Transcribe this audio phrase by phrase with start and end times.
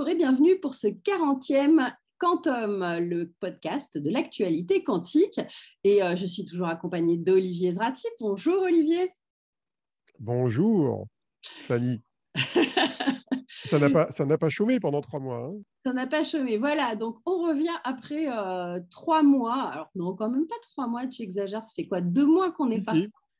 [0.00, 5.38] Bonjour et bienvenue pour ce 40e Quantum, le podcast de l'actualité quantique.
[5.84, 8.06] Et euh, je suis toujours accompagnée d'Olivier Zrati.
[8.18, 9.12] Bonjour Olivier.
[10.18, 11.06] Bonjour
[11.68, 12.00] Fanny.
[13.46, 15.50] ça n'a pas, ça pas chômé pendant trois mois.
[15.50, 15.60] Hein.
[15.84, 16.56] Ça n'a pas chômé.
[16.56, 19.64] Voilà, donc on revient après euh, trois mois.
[19.64, 21.62] Alors non, quand même pas trois mois, tu exagères.
[21.62, 22.94] Ça fait quoi Deux mois qu'on n'est pas.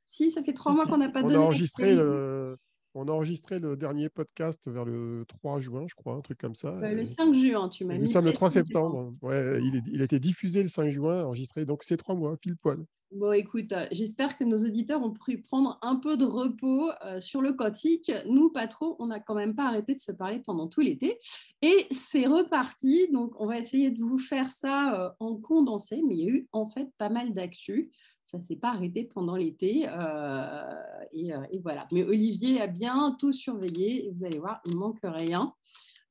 [0.05, 1.37] Si, ça fait trois mois qu'on n'a pas on donné.
[1.37, 2.59] A enregistré le,
[2.95, 6.55] on a enregistré le dernier podcast vers le 3 juin, je crois, un truc comme
[6.55, 6.73] ça.
[6.81, 8.01] le 5 juin, tu m'as mis.
[8.01, 9.15] Nous sommes le 3 septembre.
[9.23, 11.65] Ouais, il, a été diffusé le 5 juin, enregistré.
[11.65, 12.85] Donc, c'est trois mois, pile poil.
[13.13, 17.21] Bon, écoute, euh, j'espère que nos auditeurs ont pu prendre un peu de repos euh,
[17.21, 18.13] sur le quantique.
[18.27, 21.19] Nous, pas trop, on n'a quand même pas arrêté de se parler pendant tout l'été.
[21.61, 23.09] Et c'est reparti.
[23.11, 26.31] Donc, on va essayer de vous faire ça euh, en condensé, mais il y a
[26.31, 27.91] eu en fait pas mal d'actu
[28.31, 29.89] ça ne s'est pas arrêté pendant l'été.
[29.89, 31.89] Euh, euh, et, voilà.
[31.91, 35.53] Mais Olivier a bien tout surveillé et vous allez voir, il ne manque rien.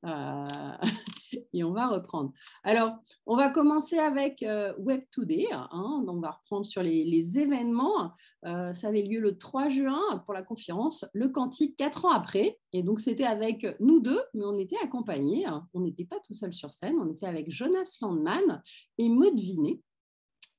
[0.04, 0.72] Euh,
[1.54, 2.32] et on va reprendre.
[2.62, 4.44] Alors, on va commencer avec
[4.78, 5.46] Web Today.
[5.50, 8.12] Hein, on va reprendre sur les, événements.
[8.42, 12.58] ça avait lieu le 3 juin pour la conférence Le Quantique, quatre ans après.
[12.74, 15.46] Et donc, c'était avec nous deux, mais on était accompagnés.
[15.72, 16.96] On n'était pas tout seul sur scène.
[17.00, 18.60] On était avec Jonas Landman
[18.98, 19.80] et Maud Vinet.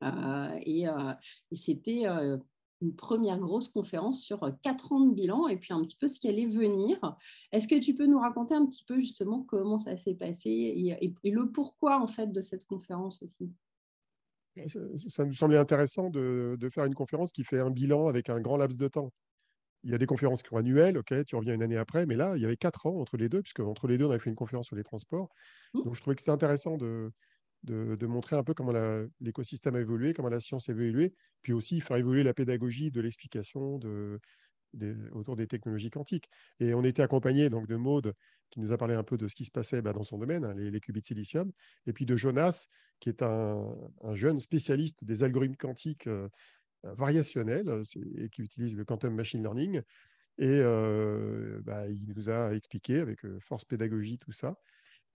[0.04, 1.14] Euh, et, euh,
[1.52, 2.38] et c'était euh,
[2.82, 6.20] une première grosse conférence sur quatre ans de bilan et puis un petit peu ce
[6.20, 6.98] qui allait venir.
[7.52, 11.32] Est-ce que tu peux nous raconter un petit peu justement comment ça s'est passé et,
[11.32, 13.52] le pourquoi en fait de cette conférence aussi?
[15.08, 18.42] Ça nous semblait intéressant de, de, faire une conférence qui fait un bilan avec un
[18.42, 19.14] grand laps de temps.
[19.84, 22.16] Il y a des conférences qui sont annuelles, ok, tu reviens une année après, mais
[22.16, 24.20] là, il y avait quatre ans entre les deux, puisque entre les deux, on avait
[24.20, 25.30] fait une conférence sur les transports.
[25.74, 25.84] Mmh.
[25.84, 27.12] Donc, je trouvais que c'était intéressant de,
[27.64, 28.74] de, montrer un peu comment
[29.20, 33.02] l'écosystème a évolué, comment la science a évolué, puis aussi faire évoluer la pédagogie de
[33.02, 33.80] l'explication
[35.14, 36.30] autour des technologies quantiques.
[36.60, 38.14] Et on était accompagné donc de Maude,
[38.50, 40.44] qui nous a parlé un peu de ce qui se passait bah, dans son domaine,
[40.44, 41.52] hein, les, qubits de silicium,
[41.88, 42.68] et puis de Jonas,
[43.00, 43.76] qui est un,
[44.14, 46.28] jeune spécialiste des algorithmes quantiques euh,
[46.84, 47.84] variationnels
[48.18, 49.82] et qui utilise le quantum machine learning.
[50.38, 54.58] Et euh, bah, il nous a expliqué avec euh, force pédagogie tout ça.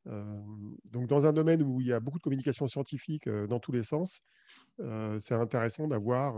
[0.08, 0.42] Euh,
[0.84, 3.72] donc, dans un domaine où il y a beaucoup de communication scientifique euh, dans tous
[3.72, 4.20] les sens,
[4.80, 6.36] euh, c'est intéressant d'avoir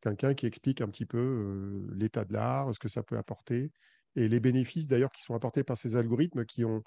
[0.00, 3.72] quelqu'un qui explique un petit peu l'état de l'art, ce que ça peut apporter,
[4.16, 6.82] et les bénéfices d'ailleurs qui sont apportés par ces algorithmes qui ont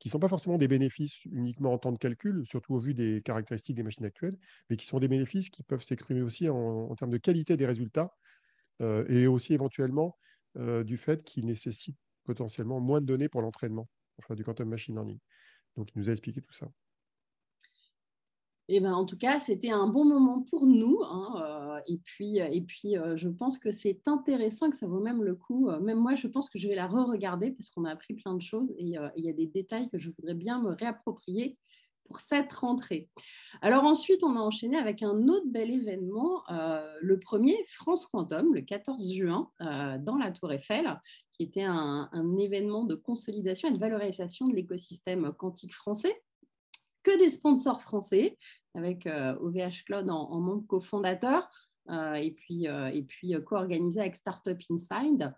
[0.00, 2.94] qui ne sont pas forcément des bénéfices uniquement en temps de calcul, surtout au vu
[2.94, 4.38] des caractéristiques des machines actuelles,
[4.70, 8.14] mais qui sont des bénéfices qui peuvent s'exprimer aussi en, termes de qualité des résultats
[9.08, 10.16] et aussi éventuellement
[10.84, 13.88] du fait qu'ils nécessitent potentiellement moins de données pour l'entraînement,
[14.20, 15.18] enfin du quantum machine learning.
[15.78, 16.68] Donc, il nous a expliqué tout ça.
[18.70, 21.00] Eh ben, en tout cas, c'était un bon moment pour nous.
[21.04, 25.00] Hein, euh, et puis, et puis euh, je pense que c'est intéressant, que ça vaut
[25.00, 25.70] même le coup.
[25.70, 28.34] Euh, même moi, je pense que je vais la re-regarder parce qu'on a appris plein
[28.34, 31.56] de choses et il y a des détails que je voudrais bien me réapproprier
[32.08, 33.08] pour cette rentrée.
[33.62, 36.42] Alors ensuite, on a enchaîné avec un autre bel événement,
[37.02, 40.98] le premier, France Quantum, le 14 juin, dans la Tour Eiffel,
[41.38, 46.20] qui était un, événement de consolidation et de valorisation de l'écosystème quantique français.
[47.04, 48.36] Que des sponsors français,
[48.74, 51.48] avec OVH euh, Cloud en, membre cofondateur,
[51.90, 55.32] euh, et puis, euh, co-organisé avec Startup Inside.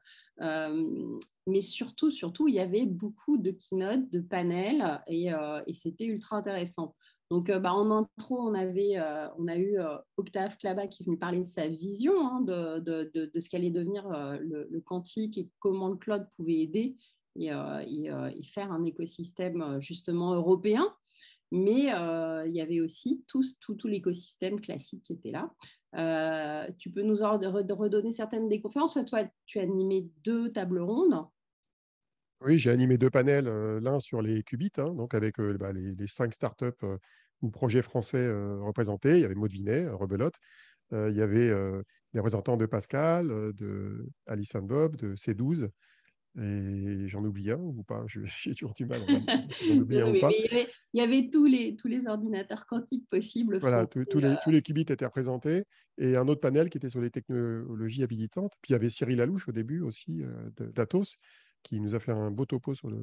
[1.47, 5.28] mais surtout, surtout, il y avait beaucoup de keynotes, de panels, et
[5.75, 6.97] c'était ultra intéressant.
[7.30, 11.16] Donc, euh, bah, en intro, on, euh, a eu euh, Octave Klaba qui est venu
[11.16, 15.88] parler de sa vision hein, de, de, de, ce qu'allait devenir le, quantique et comment
[15.88, 16.96] le cloud pouvait aider
[17.36, 20.92] et, et, faire un écosystème justement européen.
[21.52, 21.92] Mais
[22.46, 25.52] il y avait aussi tout, tout, tout l'écosystème classique qui était là.
[26.78, 28.98] tu peux nous redonner certaines des conférences?
[29.06, 31.24] Toi, tu as animé deux tables rondes.
[32.43, 36.33] Oui, j'ai animé deux panels, l'un sur les qubits, hein, donc avec bah, les, cinq
[36.33, 36.84] startups
[37.43, 38.31] ou projets français
[38.61, 39.17] représentés.
[39.17, 40.37] Il y avait Maud Vinet, Rebelote.
[40.93, 41.51] il y avait
[42.13, 45.71] des représentants de Pascal, de Alice Bob, de C12.
[46.39, 48.04] Et j'en oublie un ou pas?
[48.27, 49.03] J'ai toujours du mal.
[49.63, 49.86] il,
[50.95, 53.59] y avait, tous, les, tous les ordinateurs quantiques possibles.
[53.59, 55.65] Voilà, tous, les, tous les qubits étaient représentés.
[55.98, 58.53] Et un autre panel qui était sur les technologies habilitantes.
[58.63, 60.22] Puis il y avait Cyril Lalouche au début aussi,
[60.57, 61.16] d'Atos,
[61.62, 63.03] qui nous a fait un beau topo sur le,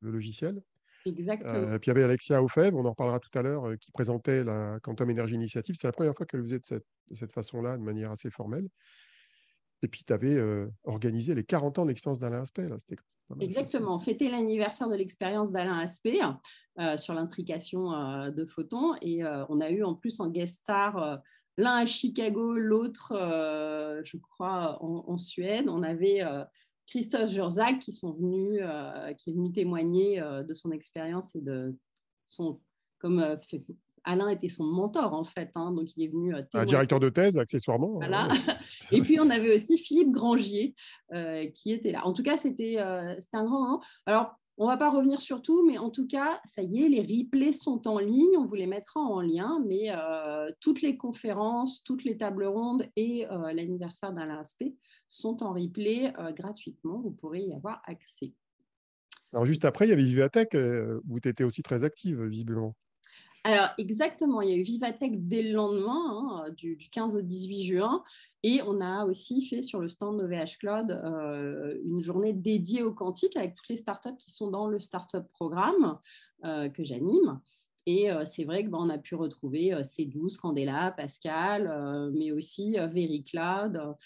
[0.00, 0.60] logiciel.
[1.06, 1.52] Exactement.
[1.52, 3.90] Euh, puis il y avait Alexia Aufeb, on en reparlera tout à l'heure, euh, qui
[3.90, 5.74] présentait la Quantum Energy Initiative.
[5.78, 8.68] C'est la première fois qu'elle faisait de cette, de cette façon-là, de manière assez formelle.
[9.82, 12.68] Et puis, tu avais euh, organisé les 40 ans de l'expérience d'Alain Aspect.
[12.68, 12.76] Là.
[13.40, 16.20] Exactement, fêter l'anniversaire de l'expérience d'Alain Aspect
[16.98, 18.94] sur l'intrication de photons.
[19.00, 21.22] Et on a eu en plus en guest star
[21.56, 23.14] l'un à Chicago, l'autre,
[24.04, 25.66] je crois, en, en, Suède.
[25.70, 26.20] On avait
[26.86, 28.60] Christophe Jurzac qui sont venus,
[29.18, 31.74] qui est venu témoigner de son expérience et de
[32.28, 32.60] son,
[32.98, 33.24] comme
[34.04, 36.34] Alain était son mentor en fait, hein, donc il est venu.
[36.34, 37.94] un directeur de thèse accessoirement.
[37.94, 38.28] Voilà.
[38.90, 40.74] et puis on avait aussi Philippe Grangier
[41.54, 42.06] qui était là.
[42.06, 43.82] En tout cas, c'était un grand moment.
[44.06, 46.88] Alors on ne va pas revenir sur tout, mais en tout cas, ça y est,
[46.88, 48.36] les replays sont en ligne.
[48.36, 52.86] On vous les mettra en lien, mais euh, toutes les conférences, toutes les tables rondes
[52.96, 54.74] et euh, l'anniversaire d'Alain Aspect
[55.12, 57.00] sont en replay euh, gratuitement.
[57.00, 58.32] Vous pourrez y avoir accès.
[59.32, 60.54] Alors, juste après, il y avait Vivatech
[61.08, 62.74] où tu étais aussi très active, visiblement.
[63.44, 67.64] Alors, exactement, il y a eu Vivatech dès le lendemain, hein, du, 15 au 18
[67.64, 68.04] juin,
[68.44, 72.94] et on a aussi fait sur le stand d'OVH Cloud euh, une journée dédiée au
[72.94, 75.98] quantique avec toutes les startups qui sont dans le startup programme
[76.44, 77.40] euh, que j'anime.
[77.86, 83.96] Et c'est vrai qu'on ben, a pu retrouver C12, Candela, Pascal, mais aussi VeriCloud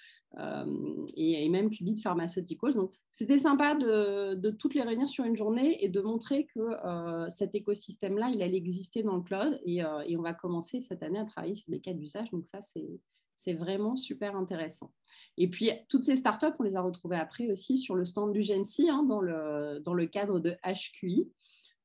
[1.15, 2.75] et, même Qubit Pharmaceuticals.
[2.75, 6.61] Donc, c'était sympa de, toutes les réunir sur une journée et de montrer que
[7.29, 9.61] cet écosystème-là, il allait exister dans le cloud.
[9.65, 12.31] Et, on va commencer cette année à travailler sur des cas d'usage.
[12.31, 14.91] Donc, ça, c'est vraiment super intéressant.
[15.37, 18.41] Et puis, toutes ces startups, on les a retrouvées après aussi sur le stand du
[18.43, 21.31] GENSI, hein, dans le cadre de HQI.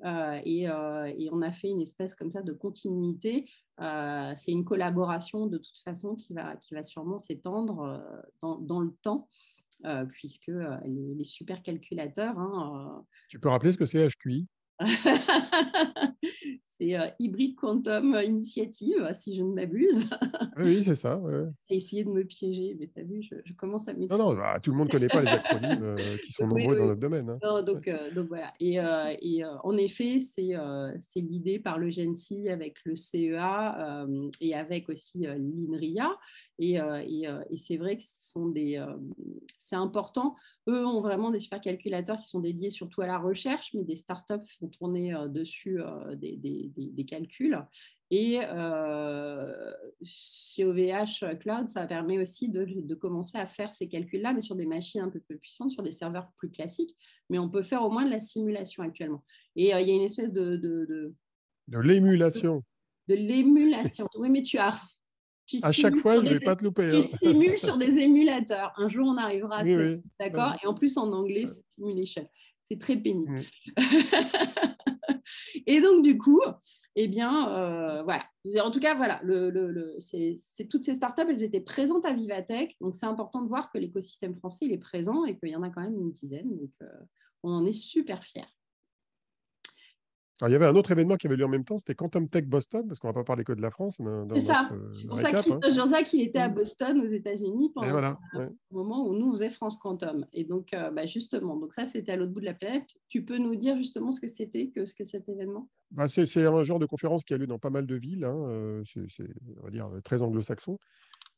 [0.03, 3.49] Euh, euh, et, on a fait une espèce comme ça de continuité.
[3.79, 8.01] Euh, c'est une collaboration de toute façon qui va, qui va sûrement s'étendre
[8.41, 9.27] dans, le temps.
[10.13, 12.37] puisque les, les supercalculateurs.
[12.37, 14.47] Hein, tu peux rappeler ce que c'est HQI
[16.81, 20.09] c'est euh, Hybrid Quantum Initiative, si je ne m'abuse.
[20.57, 21.17] oui, c'est ça.
[21.17, 21.45] Ouais.
[21.69, 24.21] Essayé de me piéger, mais tu as vu, je, commence à m'étonner.
[24.21, 25.95] Non, non, bah, tout le monde ne connaît pas les acronymes euh,
[26.25, 27.29] qui sont nombreux dans notre domaine.
[27.29, 27.39] Hein.
[27.43, 28.53] Non, donc, euh, donc, voilà.
[28.59, 28.77] Et,
[29.21, 30.55] et en effet, c'est
[31.15, 34.05] l'idée par le GENSI avec le CEA
[34.39, 36.17] et avec aussi l'INRIA.
[36.57, 38.03] Et, et, et c'est vrai que
[39.57, 40.35] c'est important.
[40.67, 44.47] Eux ont vraiment des supercalculateurs qui sont dédiés surtout à la recherche, mais des startups
[44.59, 45.79] font tourner dessus
[46.15, 46.37] des,
[46.75, 47.57] des, calculs.
[48.13, 49.71] Et euh,
[50.03, 54.65] chez OVH Cloud, ça permet aussi de, commencer à faire ces calculs-là, mais sur des
[54.65, 56.93] machines un peu plus puissantes, sur des serveurs plus classiques.
[57.29, 59.23] Mais on peut faire au moins de la simulation actuellement.
[59.55, 60.57] Et euh, il y a une espèce de...
[60.57, 61.13] De,
[61.69, 62.63] de, l'émulation.
[63.07, 64.09] De, l'émulation.
[64.17, 64.77] Oui, mais tu as...
[65.45, 66.91] Tu à chaque fois, je ne vais pas te louper.
[66.91, 67.17] Tu hein.
[67.21, 68.73] simules sur des émulateurs.
[68.75, 70.53] Un jour, on arrivera à ce D'accord?
[70.61, 72.27] Et en plus, en anglais, c'est simulation.
[72.71, 73.41] C'est très pénible.
[75.67, 76.41] Et donc, du coup,
[76.95, 78.23] eh bien, euh, voilà.
[78.63, 80.37] En tout cas, voilà, le, le, c'est,
[80.69, 82.77] toutes ces startups, elles étaient présentes à Vivatech.
[82.79, 85.63] Donc, c'est important de voir que l'écosystème français, il est présent et qu'il y en
[85.63, 86.47] a quand même une dizaine.
[86.47, 86.87] Donc, euh,
[87.43, 88.47] on en est super fiers
[90.47, 92.45] il y avait un autre événement qui avait lieu en même temps, c'était Quantum Tech
[92.45, 93.97] Boston, parce qu'on ne va pas parler que de la France.
[94.33, 94.69] C'est ça.
[94.93, 96.03] C'est pour ça que Christophe hein.
[96.13, 96.53] il était à mm.
[96.53, 98.19] Boston, aux États-Unis, pendant voilà,
[98.71, 100.25] au moment où nous, on faisait France Quantum.
[100.33, 102.89] Et donc, euh, bah, justement, donc ça, c'était à l'autre bout de la planète.
[103.09, 105.69] Tu peux nous dire justement ce que c'était que, que cet événement?
[105.91, 108.25] Bah, C'est un genre de conférence qui a lieu dans pas mal de villes.
[108.25, 108.37] Hein.
[108.47, 109.27] Euh, c'est,
[109.59, 110.79] on va dire, très anglo-saxon.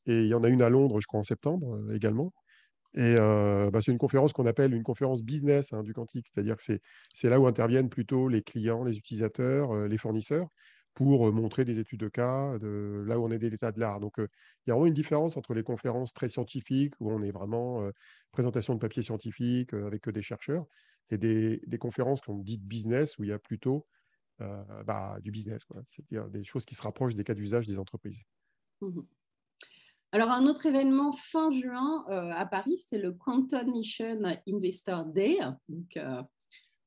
[0.06, 2.34] Et il y en a une à Londres, je crois, en septembre euh, également.
[2.96, 6.64] Et bah, c'est une conférence qu'on appelle une conférence business hein, du quantique, c'est-à-dire que
[6.64, 10.48] c'est là où interviennent plutôt les clients, les utilisateurs, les fournisseurs,
[10.94, 14.00] pour montrer des études de cas, là où on est de l'état de l'art.
[14.00, 14.28] Donc, il
[14.68, 17.90] y a vraiment une différence entre les conférences très scientifiques, où on est vraiment
[18.32, 20.66] présentation de papiers scientifiques avec des chercheurs,
[21.10, 23.88] et des, des conférences qu'on dit business, où il y a plutôt
[24.40, 28.22] bah, du business, c'est-à-dire des choses qui se rapprochent des cas d'usage des entreprises.
[28.82, 29.08] Mmh
[30.14, 35.40] alors, un autre événement fin juin euh, à Paris, c'est le Quantum Nation Investor Day,
[35.68, 36.22] donc euh,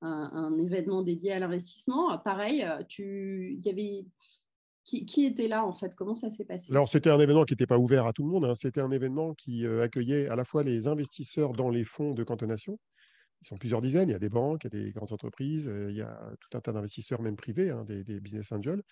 [0.01, 2.17] un, événement dédié à l'investissement.
[2.19, 4.05] Pareil, euh, tu, y avait
[4.85, 5.93] qui, était là en fait?
[5.97, 6.71] Comment ça s'est passé?
[6.71, 8.45] Alors, c'était un événement qui n'était pas ouvert à tout le monde.
[8.45, 8.55] Hein.
[8.55, 12.79] C'était un événement qui accueillait à la fois les investisseurs dans les fonds de cantonation.
[13.43, 14.09] Ils sont plusieurs dizaines.
[14.09, 16.57] Il y a des banques, il y a des grandes entreprises, il y a tout
[16.57, 18.85] un tas d'investisseurs, même privés, hein, des, business angels.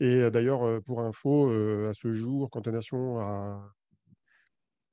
[0.00, 1.50] Et d'ailleurs, pour info,
[1.88, 3.74] à ce jour, Cantonation a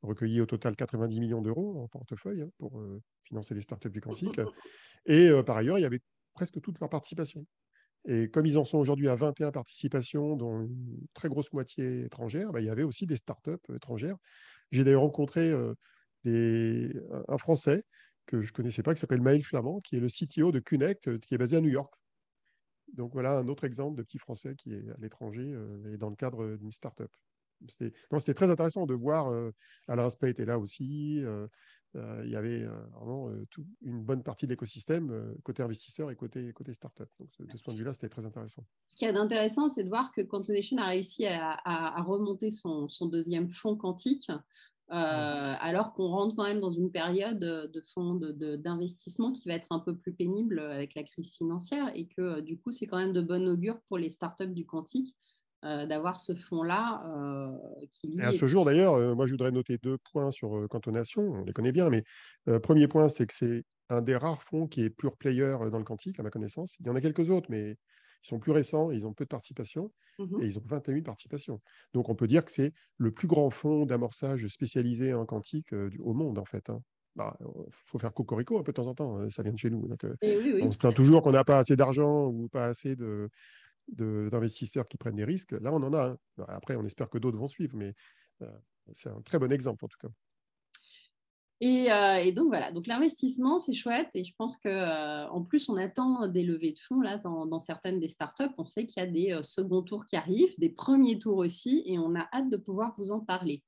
[0.01, 2.81] recueilli au total 90 millions d'euros en portefeuille hein, pour
[3.24, 4.39] financer les startups du quantique.
[5.05, 6.01] Et par ailleurs, il y avait
[6.33, 7.45] presque toute leur participation.
[8.07, 12.51] Et comme ils en sont aujourd'hui à 21 participations, dont une très grosse moitié étrangère,
[12.51, 14.17] bah, il y avait aussi des startups étrangères.
[14.71, 15.53] J'ai d'ailleurs rencontré
[16.24, 16.91] des,
[17.27, 17.83] un Français
[18.25, 21.19] que je ne connaissais pas, qui s'appelle Maël Flamand, qui est le CTO de Cunect,
[21.19, 21.93] qui est basé à New York.
[22.96, 26.10] Donc voilà un autre exemple de petit Français qui est à l'étranger euh, et dans
[26.10, 27.12] le cadre d'une start-up.
[27.70, 29.52] C'était très intéressant de voir, euh,
[29.88, 31.48] Alain Aspect était là aussi, euh,
[32.25, 33.32] il y avait vraiment
[33.82, 37.10] une bonne partie de l'écosystème, côté investisseur et côté, côté start-up.
[37.20, 38.66] Donc de ce point de vue-là, c'était très intéressant.
[38.90, 43.06] Ce qui est intéressant, c'est de voir que Quantonation a réussi à, remonter son, son,
[43.06, 44.30] deuxième fonds quantique
[44.89, 49.80] alors qu'on rentre quand même dans une période de fonds d'investissement qui va être un
[49.80, 53.22] peu plus pénible avec la crise financière et que du coup, c'est quand même de
[53.22, 55.15] bon augure pour les startups du quantique
[55.63, 57.04] d'avoir ce fonds-là.
[57.92, 61.24] qui à ce jour, d'ailleurs, moi, je voudrais noter deux points sur Cantonation.
[61.24, 62.04] On les connaît bien, mais
[62.62, 65.84] premier point, c'est que c'est un des rares fonds qui est pure player dans le
[65.84, 66.75] quantique, à ma connaissance.
[66.80, 67.77] Il y en a quelques autres, mais
[68.24, 71.62] ils sont plus récents, ils ont peu de participation mmh et ils ont 21 participations.
[71.93, 76.13] Donc, on peut dire que c'est le plus grand fonds d'amorçage spécialisé en quantique au
[76.13, 76.65] monde, en fait.
[76.69, 76.81] Il hein.
[77.15, 77.38] bah,
[77.72, 79.89] faut faire cocorico un peu de temps en temps, hein, ça vient de chez nous.
[80.22, 83.29] Eh on se plaint toujours qu'on n'a pas assez d'argent ou pas assez de,
[83.89, 85.51] d'investisseurs qui prennent des risques.
[85.51, 86.17] Là, on en a un.
[86.48, 87.93] Après, on espère que d'autres vont suivre, mais
[88.93, 90.10] c'est un très bon exemple en tout cas.
[91.63, 94.09] Euh, et, donc voilà, donc l'investissement, c'est chouette.
[94.13, 97.59] Et je pense qu'en euh, en plus, on attend des levées de fonds là, dans,
[97.59, 98.53] certaines des startups.
[98.57, 101.83] On sait qu'il y a des euh, seconds tours qui arrivent, des premiers tours aussi,
[101.85, 103.63] et on a hâte de pouvoir vous en parler.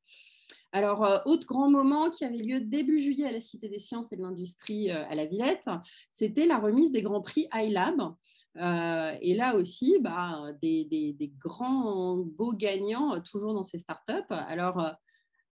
[0.74, 4.17] Alors, autre grand moment qui avait lieu début juillet à la Cité des Sciences et
[4.17, 5.70] de l'Industrie à la Villette,
[6.12, 8.13] c'était la remise des grands prix iLab.
[8.58, 14.27] et là aussi, bah, des, des, grands beaux gagnants toujours dans ces startups.
[14.29, 14.98] Alors,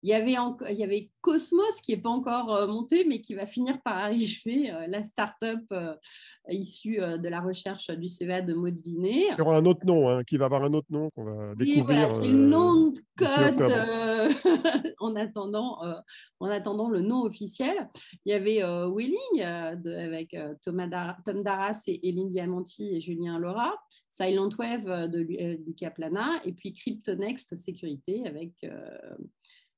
[0.01, 0.35] il y, avait
[0.69, 3.97] il y avait Cosmos qui n'est pas encore euh, monté, mais qui va finir par
[4.05, 5.95] arriver, euh, la start-up euh,
[6.49, 9.27] issue de la recherche du CEA de Maud Vinet.
[9.31, 11.55] Il y aura un autre nom, hein, qui va avoir un autre nom qu'on va
[11.55, 12.11] découvrir.
[12.11, 15.79] c'est le nom de code en, attendant,
[16.39, 17.89] en attendant le nom officiel.
[18.25, 23.75] Il y avait Wheeling avec Thomas Tom Darras et Eline Diamanti et Julien Laura,
[24.07, 28.53] Silent Wave de Lucas Plana, et puis Cryptonext Sécurité avec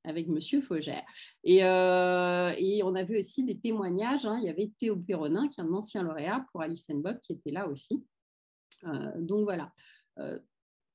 [0.03, 1.03] avec Monsieur Faugère.
[1.43, 4.25] Et, euh, et, on a vu aussi des témoignages.
[4.25, 4.39] Hein.
[4.41, 7.51] Il y avait Théo Péronin, qui est un ancien lauréat pour Alice Bob, qui était
[7.51, 8.03] là aussi.
[8.85, 9.71] Euh, donc voilà.
[10.19, 10.39] Euh,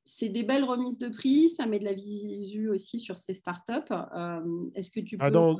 [0.09, 3.73] c'est des belles remises de prix, ça met de la visu aussi sur ces startups.
[4.77, 5.33] Est-ce que tu ah, peux...
[5.33, 5.55] dans,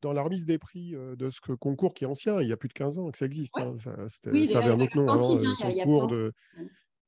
[0.00, 2.68] dans, la remise des prix de ce concours qui est ancien, il y a plus
[2.68, 3.58] de 15 ans que ça existe.
[3.58, 3.74] Hein.
[3.78, 6.32] Ça, ça avait un autre nom avant, concours de...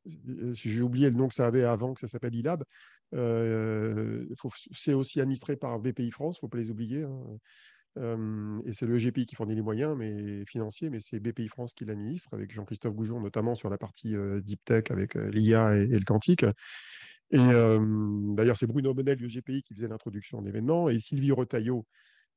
[0.05, 2.65] J'ai oublié le nom que ça avait avant, que ça s'appelle ILAB.
[3.15, 4.27] Euh,
[4.73, 7.03] c'est aussi administré par BPI France, il ne faut pas les oublier.
[7.03, 7.39] Hein.
[7.99, 11.75] Euh, et c'est le EGPI qui fournit les moyens mais, financiers, mais c'est BPI France
[11.75, 15.87] qui l'administre, avec Jean-Christophe Goujon, notamment sur la partie euh, Deep Tech avec l'IA et,
[15.87, 16.45] le quantique.
[17.31, 21.87] Et d'ailleurs, c'est Bruno Bonnel du EGPI qui faisait l'introduction de l'événement, et Sylvie Retailleau,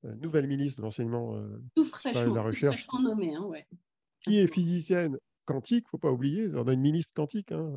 [0.04, 3.50] nouvelle ministre de l'enseignement et de la recherche, nommé, hein,
[4.22, 6.50] qui est physicienne quantique, il ne faut pas oublier.
[6.56, 7.72] On a une ministre quantique hein,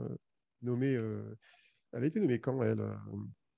[0.62, 0.98] nommée
[1.92, 2.94] elle a été nommée quand, elle euh,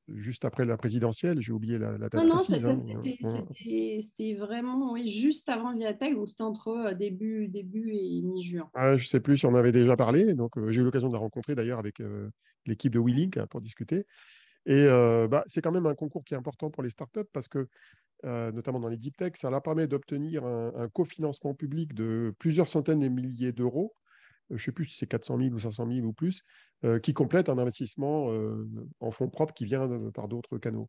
[0.09, 2.15] Juste après la présidentielle, j'ai oublié la, date.
[2.15, 2.39] Non, non, hein.
[2.41, 8.69] c'était vraiment oui, juste avant Viatech, donc c'était entre euh, début, début et mi-juin.
[8.75, 11.07] Ah, je ne sais plus si on avait déjà parlé, donc euh, j'ai eu l'occasion
[11.09, 12.03] de la rencontrer d'ailleurs avec
[12.67, 14.05] l'équipe de WeLink hein, pour discuter.
[14.67, 17.69] Et bah, c'est quand même un concours qui est important pour les startups parce que,
[18.25, 23.01] notamment dans les deep tech, ça leur permet d'obtenir un, cofinancement public de plusieurs centaines
[23.01, 23.95] de milliers d'euros
[24.51, 26.43] je ne sais plus si c'est 400 000 ou 500 000 ou plus,
[27.03, 28.33] qui complète un investissement
[29.01, 30.89] en fonds propres qui vient par d'autres canaux.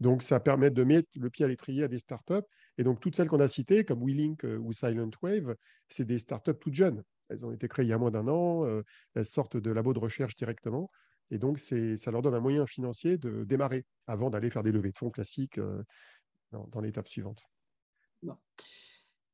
[0.00, 2.44] Donc, ça permet de mettre le pied à l'étrier à des startups.
[2.76, 5.54] Et donc, toutes celles qu'on a citées, comme WeLink ou Silent Wave,
[5.88, 7.02] c'est des startups toutes jeunes.
[7.28, 8.66] Elles ont été créées il y a moins d'un an,
[9.14, 10.90] elles sortent de labos de recherche directement.
[11.32, 14.90] Et donc, ça leur donne un moyen financier de démarrer avant d'aller faire des levées
[14.90, 15.58] de fonds classiques
[16.52, 17.42] dans, dans l'étape suivante.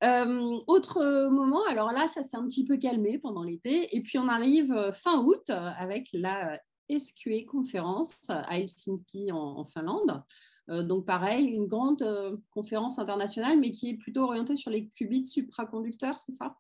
[0.05, 3.95] Euh, autre moment, alors là, ça s'est un petit peu calmé pendant l'été.
[3.97, 10.23] Et puis on arrive euh, fin août avec la SQA conférence à Helsinki en, Finlande.
[10.71, 15.27] Euh, donc pareil, une grande conférence internationale, mais qui est plutôt orientée sur les qubits
[15.27, 16.55] supraconducteurs, c'est ça?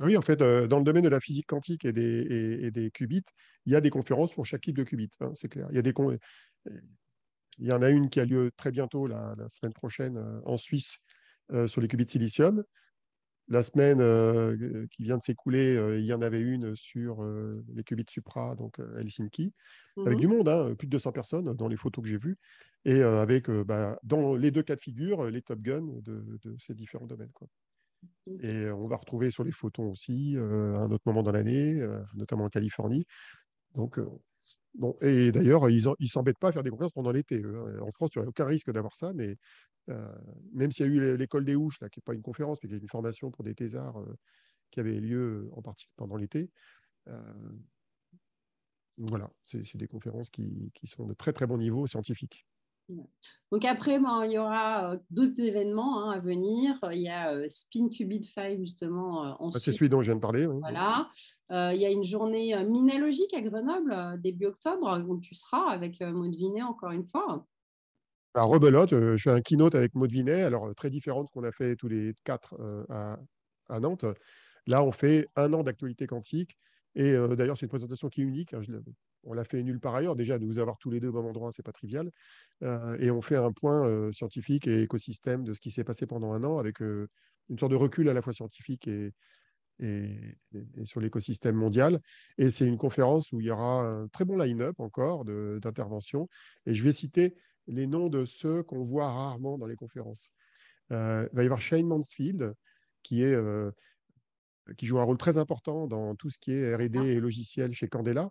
[0.00, 3.24] Oui, en fait, dans le domaine de la physique quantique et des, des, qubits,
[3.66, 5.66] il y a des conférences pour chaque type de qubit, hein, c'est clair.
[5.70, 5.92] Il y, a des
[7.58, 10.98] il y en a une qui a lieu très bientôt, la semaine prochaine, en Suisse,
[11.52, 12.62] euh, sur les qubits silicium.
[13.48, 17.24] La semaine euh, qui vient de s'écouler, euh, il y en avait une sur
[17.74, 19.52] les qubits supra, donc Helsinki,
[19.98, 20.20] avec mhm.
[20.20, 22.38] du monde, hein, plus de 200 personnes dans les photos que j'ai vues,
[22.84, 27.06] et avec, bah, dans les deux cas de figure, les top guns de, ces différents
[27.06, 27.32] domaines.
[27.32, 27.48] Quoi.
[28.42, 31.80] Et on va retrouver sur les photons aussi à un autre moment dans l'année,
[32.14, 33.04] notamment en Californie.
[33.74, 33.98] Donc,
[34.74, 37.42] Bon, et d'ailleurs, ils ne s'embêtent pas à faire des conférences pendant l'été.
[37.44, 37.80] Hein.
[37.82, 39.36] En France, tu n'as aucun risque d'avoir ça, mais
[39.88, 40.14] euh,
[40.52, 42.68] même s'il y a eu l'école des Houches, là, qui n'est pas une conférence, mais
[42.68, 44.16] qui est une formation pour des thésards euh,
[44.70, 46.50] qui avait lieu en partie pendant l'été.
[47.08, 47.20] Euh,
[48.96, 52.46] voilà, c'est des conférences qui, qui, sont de très très bon niveau scientifique.
[53.52, 56.78] Donc après, il y aura euh, d'autres événements hein, à venir.
[56.92, 60.16] Il y a euh, Spin Qubit 5 justement euh, ah, C'est celui dont je viens
[60.16, 60.46] de parler.
[60.46, 61.08] Voilà.
[61.50, 66.34] il y a une journée minalogique à Grenoble début octobre où tu seras avec Maud
[66.34, 67.44] Vinet encore une fois.
[68.34, 71.44] bah, rebelote, je fais un keynote avec Maud Vinet, alors très différent de ce qu'on
[71.44, 72.54] a fait tous les quatre
[72.88, 73.18] à,
[73.68, 74.04] à, Nantes.
[74.66, 76.56] Là, on fait un an d'actualité quantique.
[76.94, 78.54] Et d'ailleurs, c'est une présentation qui est unique.
[78.54, 78.60] Hein,
[79.24, 80.16] on l'a fait nulle part ailleurs.
[80.16, 82.10] Déjà, de vous avoir tous les deux au même endroit, ce n'est pas trivial.
[82.62, 86.42] et on fait un point scientifique et écosystème de ce qui s'est passé pendant un
[86.44, 89.12] an avec une sorte de recul à la fois scientifique et,
[89.80, 90.36] et,
[90.84, 92.00] sur l'écosystème mondial.
[92.38, 96.28] Et c'est une conférence où il y aura un très bon line-up encore d'interventions.
[96.66, 97.34] Et je vais citer
[97.66, 100.30] les noms de ceux qu'on voit rarement dans les conférences.
[100.90, 102.54] il va y avoir Shane Mansfield,
[103.02, 103.36] qui, est,
[104.76, 107.04] qui joue un rôle très important dans tout ce qui est RD ah.
[107.04, 108.30] et logiciel chez Candela.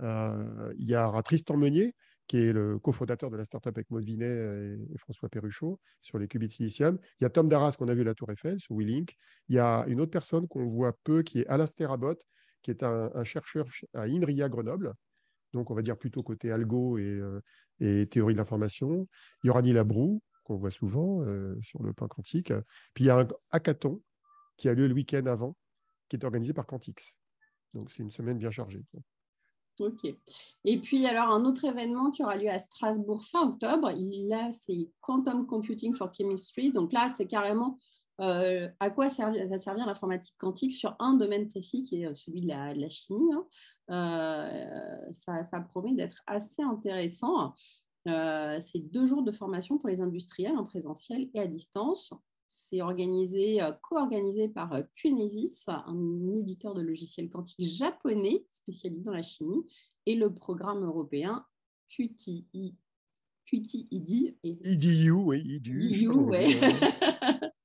[0.00, 1.94] Il y aura Tristan Meunier,
[2.30, 6.28] qui est le cofondateur de la startup avec Maud Vinet et, François Perruchot sur les
[6.28, 6.96] qubits silicium.
[7.18, 9.16] Il y a Tom Darras qu'on a vu à la Tour Eiffel sur WeLink.
[9.48, 12.24] Il y a une autre personne qu'on voit peu qui est Alastair Abbott,
[12.62, 14.94] qui est un, chercheur à INRIA Grenoble.
[15.52, 17.20] Donc, on va dire plutôt côté algo et,
[17.82, 19.08] euh, théorie de l'information.
[19.42, 22.52] Il y aura Neil Abrou, qu'on voit souvent euh, sur le plan quantique.
[22.94, 24.00] Puis il y a un hackathon
[24.56, 25.56] qui a lieu le week-end avant,
[26.08, 27.16] qui est organisé par Quantix.
[27.74, 28.84] Donc, c'est une semaine bien chargée.
[29.80, 30.14] Ok.
[30.64, 33.90] Et puis, alors, un autre événement qui aura lieu à Strasbourg fin octobre,
[34.28, 36.70] là, c'est Quantum Computing for Chemistry.
[36.70, 37.78] Donc là, c'est carrément
[38.20, 42.42] euh, à quoi va servir l'informatique quantique sur un domaine précis qui est euh, celui
[42.42, 43.32] de la, chimie.
[43.32, 43.46] Hein.
[43.90, 47.54] Euh, ça, promet d'être assez intéressant.
[48.04, 52.12] c'est deux jours de formation pour les industriels en présentiel et à distance.
[52.52, 59.64] C'est organisé, co-organisé par Cunesis, un éditeur de logiciels quantiques japonais spécialisé dans la chimie,
[60.06, 61.46] et le programme européen
[61.88, 62.76] QTI.
[63.44, 64.36] QTID.
[64.42, 64.58] Et...
[65.76, 66.60] Oui, ouais.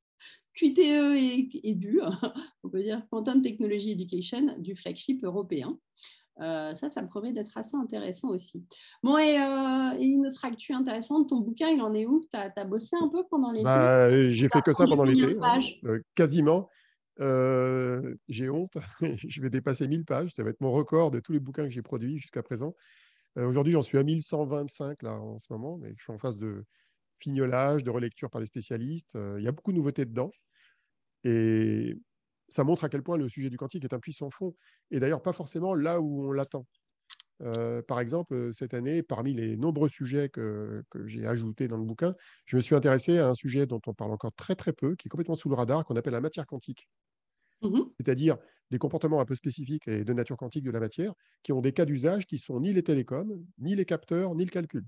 [0.54, 2.02] QTE et, et DU,
[2.64, 5.78] on peut dire Quantum Technology Education du flagship européen.
[6.42, 8.66] Euh, ça, ça me promet d'être assez intéressant aussi.
[9.04, 12.22] Bon, et, euh, une autre actu intéressante, ton bouquin, il en est où?
[12.22, 13.64] Tu as, bossé un peu pendant l'été?
[13.64, 15.38] Bah, J'ai fait que ça pendant l'été,
[15.86, 16.70] euh, quasiment.
[17.18, 18.78] j'ai honte,
[19.28, 21.70] je vais dépasser 1000 pages, ça va être mon record de tous les bouquins que
[21.70, 22.76] j'ai produits jusqu'à présent.
[23.38, 26.64] Aujourd'hui, j'en suis à 1125 là, en ce moment, mais je suis en phase de
[27.20, 29.18] fignolage, de relecture par les spécialistes.
[29.38, 30.32] Il y a beaucoup de nouveautés dedans.
[31.26, 31.98] Et
[32.50, 34.56] ça montre à quel point le sujet du quantique est un puissant fond,
[34.92, 36.66] et d'ailleurs pas forcément là où on l'attend.
[37.42, 42.16] Euh, par exemple, cette année, parmi les nombreux sujets que, j'ai ajoutés dans le bouquin,
[42.46, 45.08] je me suis intéressé à un sujet dont on parle encore très très peu, qui
[45.08, 46.88] est complètement sous le radar, qu'on appelle la matière quantique.
[47.62, 48.38] Mmh C'est-à-dire
[48.72, 51.74] des comportements un peu spécifiques et de nature quantique de la matière, qui ont des
[51.74, 54.86] cas d'usage qui sont ni les télécoms, ni les capteurs, ni le calcul.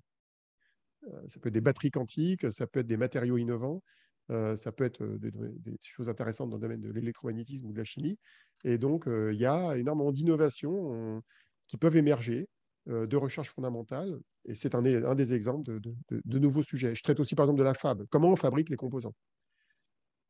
[1.06, 4.72] Euh, ça peut être des batteries quantiques, ça peut être des matériaux innovants, euh, ça
[4.72, 8.18] peut être euh, des, choses intéressantes dans le domaine de l'électromagnétisme ou de la chimie.
[8.64, 11.22] Et donc, euh, il y a énormément d'innovations
[11.68, 12.48] qui peuvent émerger
[12.88, 14.20] de recherche fondamentale.
[14.46, 16.96] Et c'est un, des exemples de, nouveaux sujets.
[16.96, 18.06] Je traite aussi, par exemple, de la fab.
[18.10, 19.14] Comment on fabrique les composants?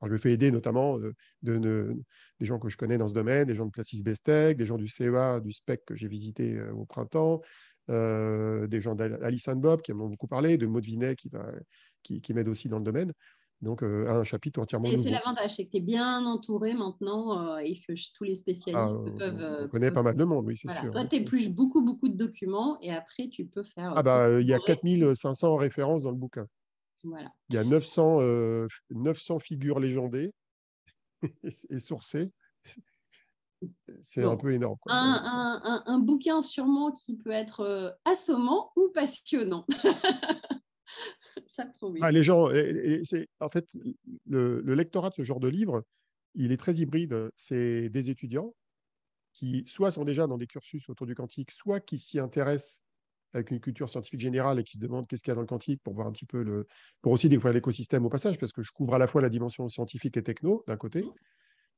[0.03, 0.99] Je me fais aider notamment
[1.41, 1.95] de,
[2.39, 4.77] des gens que je connais dans ce domaine, des gens de Placis Bestec, des gens
[4.77, 7.41] du CEA, du SPEC que j'ai visité au printemps,
[7.88, 12.79] des gens d'Alice Bob qui m'ont beaucoup parlé, de Maud Vinet qui m'aide aussi dans
[12.79, 13.13] le domaine.
[13.62, 17.56] Donc, euh, un chapitre entièrement et C'est l'avantage, c'est que tu es bien entouré maintenant
[17.56, 19.36] euh, et que tous les spécialistes ah, peuvent.
[19.36, 20.91] On euh, connaît pas mal de monde, oui, c'est sûr.
[20.91, 23.93] Toi, tu épluches beaucoup, beaucoup de documents et après, tu peux faire.
[23.96, 26.46] Ah, bah, il y a 4500 références dans le bouquin.
[27.04, 27.32] Voilà.
[27.50, 28.20] Il y a 900,
[28.91, 30.34] 900 figures légendées
[31.70, 32.32] et sourcées.
[34.04, 34.78] C'est un peu énorme.
[34.86, 39.65] Un, un, un, bouquin sûrement qui peut être assommant ou passionnant.
[42.02, 42.50] Ah, les gens,
[43.39, 43.65] en fait
[44.26, 45.84] le, lectorat de ce genre de livre,
[46.36, 47.30] il est très hybride.
[47.36, 48.54] C'est des étudiants
[49.34, 52.82] qui soit sont déjà dans des cursus autour du quantique, soit qui s'y intéressent
[53.34, 55.47] avec une culture scientifique générale et qui se demandent qu'est-ce qu'il y a dans le
[55.47, 56.67] quantique pour voir un petit peu le,
[57.02, 59.67] pour aussi découvrir l'écosystème au passage, parce que je couvre à la fois la dimension
[59.69, 61.04] scientifique et techno d'un côté.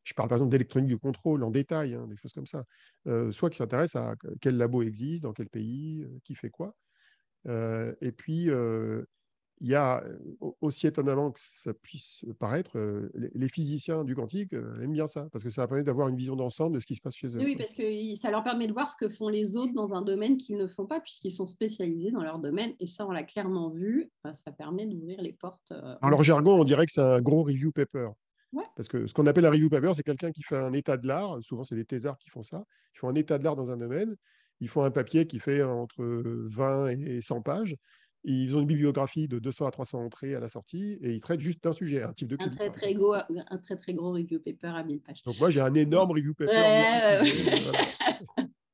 [0.04, 2.64] Je parle par exemple d'électronique du contrôle en détail, hein, des choses comme ça.
[3.08, 6.74] Euh, soit qui s'intéressent à quel labo existe, dans quel pays, euh, qui fait quoi.
[7.48, 8.50] Euh, et puis,
[9.62, 10.04] il y a,
[10.62, 12.78] aussi étonnamment que ça puisse paraître,
[13.14, 16.76] les physiciens du quantique aiment bien ça, parce que ça permet d'avoir une vision d'ensemble
[16.76, 17.40] de ce qui se passe chez eux.
[17.40, 20.02] Oui, parce que ça leur permet de voir ce que font les autres dans un
[20.02, 23.24] domaine qu'ils ne font pas, puisqu'ils sont spécialisés dans leur domaine, et ça, on l'a
[23.24, 25.74] clairement vu, ça permet d'ouvrir les portes.
[26.02, 28.10] Dans leur jargon, on dirait que c'est un gros review paper.
[28.76, 31.08] Parce que ce qu'on appelle un review paper, c'est quelqu'un qui fait un état de
[31.08, 32.64] l'art, souvent c'est des thésards qui font ça,
[32.96, 34.16] ils font un état de l'art dans un domaine,
[34.60, 37.76] ils font un papier qui fait entre 20 et 100 pages,
[38.24, 41.40] ils ont une bibliographie de 200 à 300 entrées à la sortie et ils traitent
[41.40, 44.40] juste d'un sujet, un type de Un très, très gros, un très très gros review
[44.40, 45.24] paper à 1000 pages.
[45.24, 47.24] Donc moi j'ai un énorme review paper.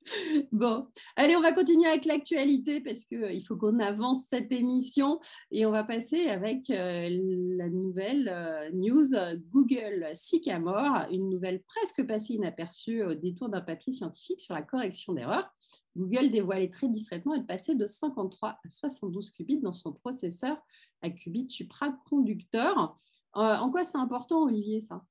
[0.52, 5.20] Bon, allez, on va continuer avec l'actualité parce qu'il euh, faut qu'on avance cette émission
[5.52, 7.10] et on va passer avec euh,
[7.58, 9.10] la nouvelle euh, news
[9.52, 15.14] Google Sycamore, une nouvelle presque passée inaperçue au détour d'un papier scientifique sur la correction
[15.14, 15.54] d'erreurs.
[15.96, 20.58] Google dévoilait très discrètement être passé de 53 à 72 qubits dans son processeur
[21.02, 22.98] à qubits supraconducteur.
[23.34, 25.04] en quoi c'est important, Olivier, ça?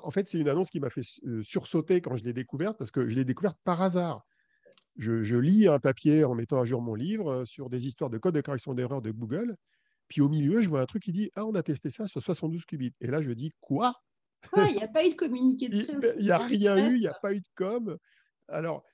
[0.00, 2.90] En fait, c'est une annonce qui m'a fait euh, sursauter quand je l'ai découverte, parce
[2.90, 4.24] que je l'ai découverte par hasard.
[4.96, 8.18] Je, lis un papier en mettant à jour mon livre euh, sur des histoires de
[8.18, 9.56] code de correction d'erreur de Google.
[10.08, 12.22] Puis au milieu, je vois un truc qui dit Ah, on a testé ça sur
[12.22, 12.94] 72 qubits.
[13.00, 13.94] Et là, je dis Quoi?
[14.56, 17.06] Il n'y a pas eu de communiqué de Il n'y a rien eu, il n'y
[17.06, 17.96] a pas eu de com.
[18.48, 18.84] Alors,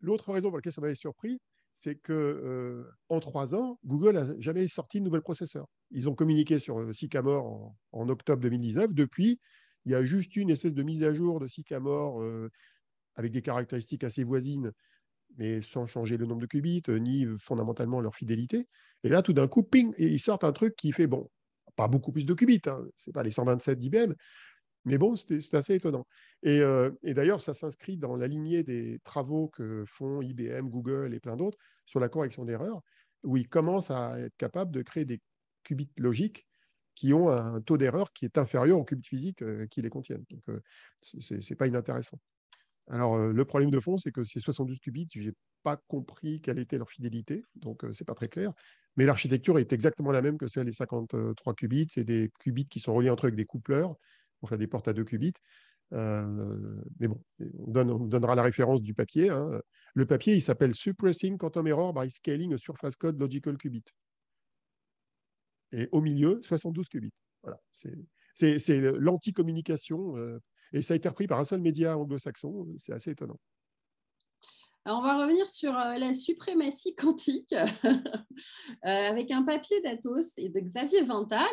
[0.00, 1.40] l'autre raison pour laquelle ça m'avait surpris,
[1.72, 5.66] c'est que euh, en trois ans, Google n'a jamais sorti de nouvel processeur.
[5.90, 8.92] Ils ont communiqué sur euh, Sycamore en, octobre 2019.
[8.92, 9.40] Depuis,
[9.84, 12.50] il y a juste une espèce de mise à jour de Sycamore euh,
[13.14, 14.72] avec des caractéristiques assez voisines,
[15.36, 18.68] mais sans changer le nombre de qubits ni fondamentalement leur fidélité.
[19.04, 21.30] Et là, tout d'un coup, ping, ils sortent un truc qui fait bon,
[21.76, 24.12] pas beaucoup plus de qubits, hein, c'est pas les 127 d'IBM,
[24.84, 26.06] mais bon, c'est assez étonnant.
[26.46, 31.20] Euh, et, d'ailleurs, ça s'inscrit dans la lignée des travaux que font IBM, Google et
[31.20, 32.80] plein d'autres sur la correction d'erreurs,
[33.22, 35.20] où ils commencent à être capables de créer des
[35.64, 36.46] qubits logiques
[36.94, 40.24] qui ont un taux d'erreur qui est inférieur aux qubits physiques euh, qui les contiennent.
[40.30, 40.60] Donc, euh,
[41.02, 42.18] ce n'est pas inintéressant.
[42.88, 46.58] Alors, le problème de fond, c'est que ces 72 qubits, je n'ai pas compris quelle
[46.58, 48.52] était leur fidélité, donc ce n'est pas très clair.
[48.96, 51.86] Mais l'architecture est exactement la même que celle des 53 qubits.
[51.88, 53.94] C'est des qubits qui sont reliés entre eux avec des coupleurs
[54.42, 55.34] on fait des portes à 2 qubits.
[55.92, 57.22] Euh, mais bon,
[57.58, 59.28] on, donnera la référence du papier.
[59.30, 59.60] Hein.
[59.94, 63.84] Le papier, il s'appelle Suppressing Quantum Error by Scaling a Surface Code Logical Qubit.
[65.72, 67.12] Et au milieu, 72 qubits.
[67.42, 70.16] Voilà, c'est l'anti-communication.
[70.16, 70.38] Euh,
[70.72, 72.68] et ça a été repris par un seul média anglo-saxon.
[72.78, 73.38] C'est assez étonnant.
[74.86, 77.54] On va revenir sur euh, la suprématie quantique
[78.82, 81.46] avec un papier d'Atos et de Xavier Vental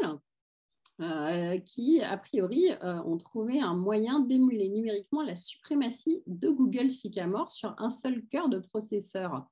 [0.99, 6.89] euh, qui, a priori, euh, ont trouvé un moyen d'émuler numériquement la suprématie de Google
[6.89, 9.47] Sycamore sur un seul cœur de processeur.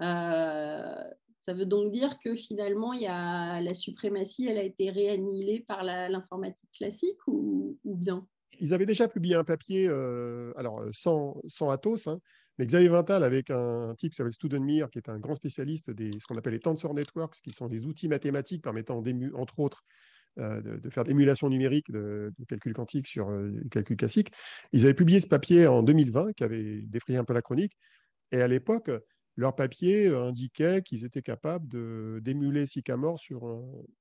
[0.00, 1.04] Euh,
[1.42, 5.84] ça veut donc dire que finalement, y a, la suprématie, elle a été réannihilée par
[5.84, 8.26] l'informatique classique ou, bien?
[8.58, 9.88] Ils avaient déjà publié un papier,
[10.56, 12.18] alors sans, sans Atos, hein,
[12.58, 16.12] mais Xavier Vintal avec un, type qui s'appelle Studenmir, qui est un grand spécialiste des
[16.18, 19.02] ce qu'on appelle les tensor networks, qui sont des outils mathématiques permettant,
[19.34, 19.84] entre autres,
[20.38, 24.30] euh, de, faire d'émulation numérique de, calcul quantique sur euh, le calcul classique.
[24.72, 27.76] Ils avaient publié ce papier en 2020 qui avait défrayé un peu la chronique.
[28.30, 28.90] Et à l'époque,
[29.36, 31.68] leur papier euh, indiquait qu'ils étaient capables
[32.22, 33.46] d'émuler Sycamore sur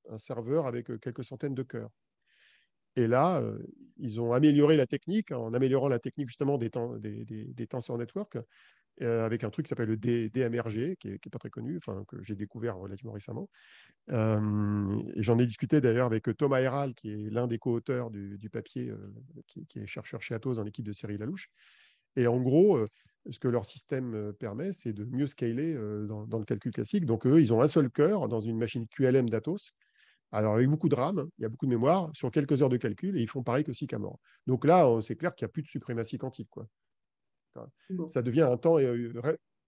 [0.10, 1.90] un, serveur avec quelques centaines de cœurs.
[2.96, 3.44] Et là,
[3.98, 8.38] ils ont amélioré la technique en améliorant la technique justement des, des tensor network
[9.02, 12.22] euh, avec un truc qui s'appelle le DMRG, qui n'est pas très connu, enfin, que
[12.24, 13.48] j'ai découvert relativement récemment.
[14.10, 18.90] Euh, j'en ai discuté d'ailleurs avec Thomas Heral, qui est l'un des co-auteurs du, papier,
[18.90, 18.98] euh,
[19.48, 21.50] qui, est chercheur chez Atos dans l'équipe de Cyril Lalouche.
[22.16, 22.84] Et en gros,
[23.30, 25.76] ce que leur système permet, c'est de mieux scaler
[26.08, 27.06] dans, dans, le calcul classique.
[27.06, 29.74] Donc, eux, ils ont un seul cœur dans une machine QLM d'Atos.
[30.32, 32.78] Alors, avec beaucoup de RAM, il y a beaucoup de mémoire, sur quelques heures de
[32.78, 34.20] calcul, et ils font pareil que Sycamore.
[34.48, 36.50] Donc là, c'est clair qu'il n'y a plus de suprématie quantique.
[36.50, 36.68] Quoi.
[38.12, 39.14] Ça devient un temps euh,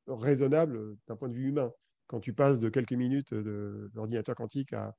[0.07, 1.71] raisonnable euh, d'un point de vue humain.
[2.07, 4.95] Quand tu passes de quelques minutes d'ordinateur quantique à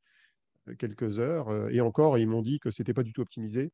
[0.68, 3.72] euh, quelques heures, et encore, ils m'ont dit que ce n'était pas du tout optimisé.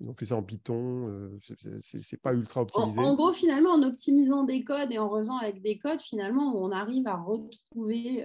[0.00, 1.28] Ils ont fait ça en Python,
[1.80, 3.00] c'est pas ultra optimisé.
[3.00, 6.70] En, gros, finalement, en optimisant des codes et en faisant avec des codes, finalement, on
[6.70, 8.24] arrive à retrouver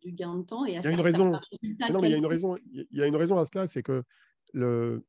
[0.00, 1.32] du gain de temps et à il y a une raison.
[1.32, 2.56] Non, mais il y a une raison.
[2.72, 4.02] Il y a une raison à cela, c'est que
[4.54, 5.04] le,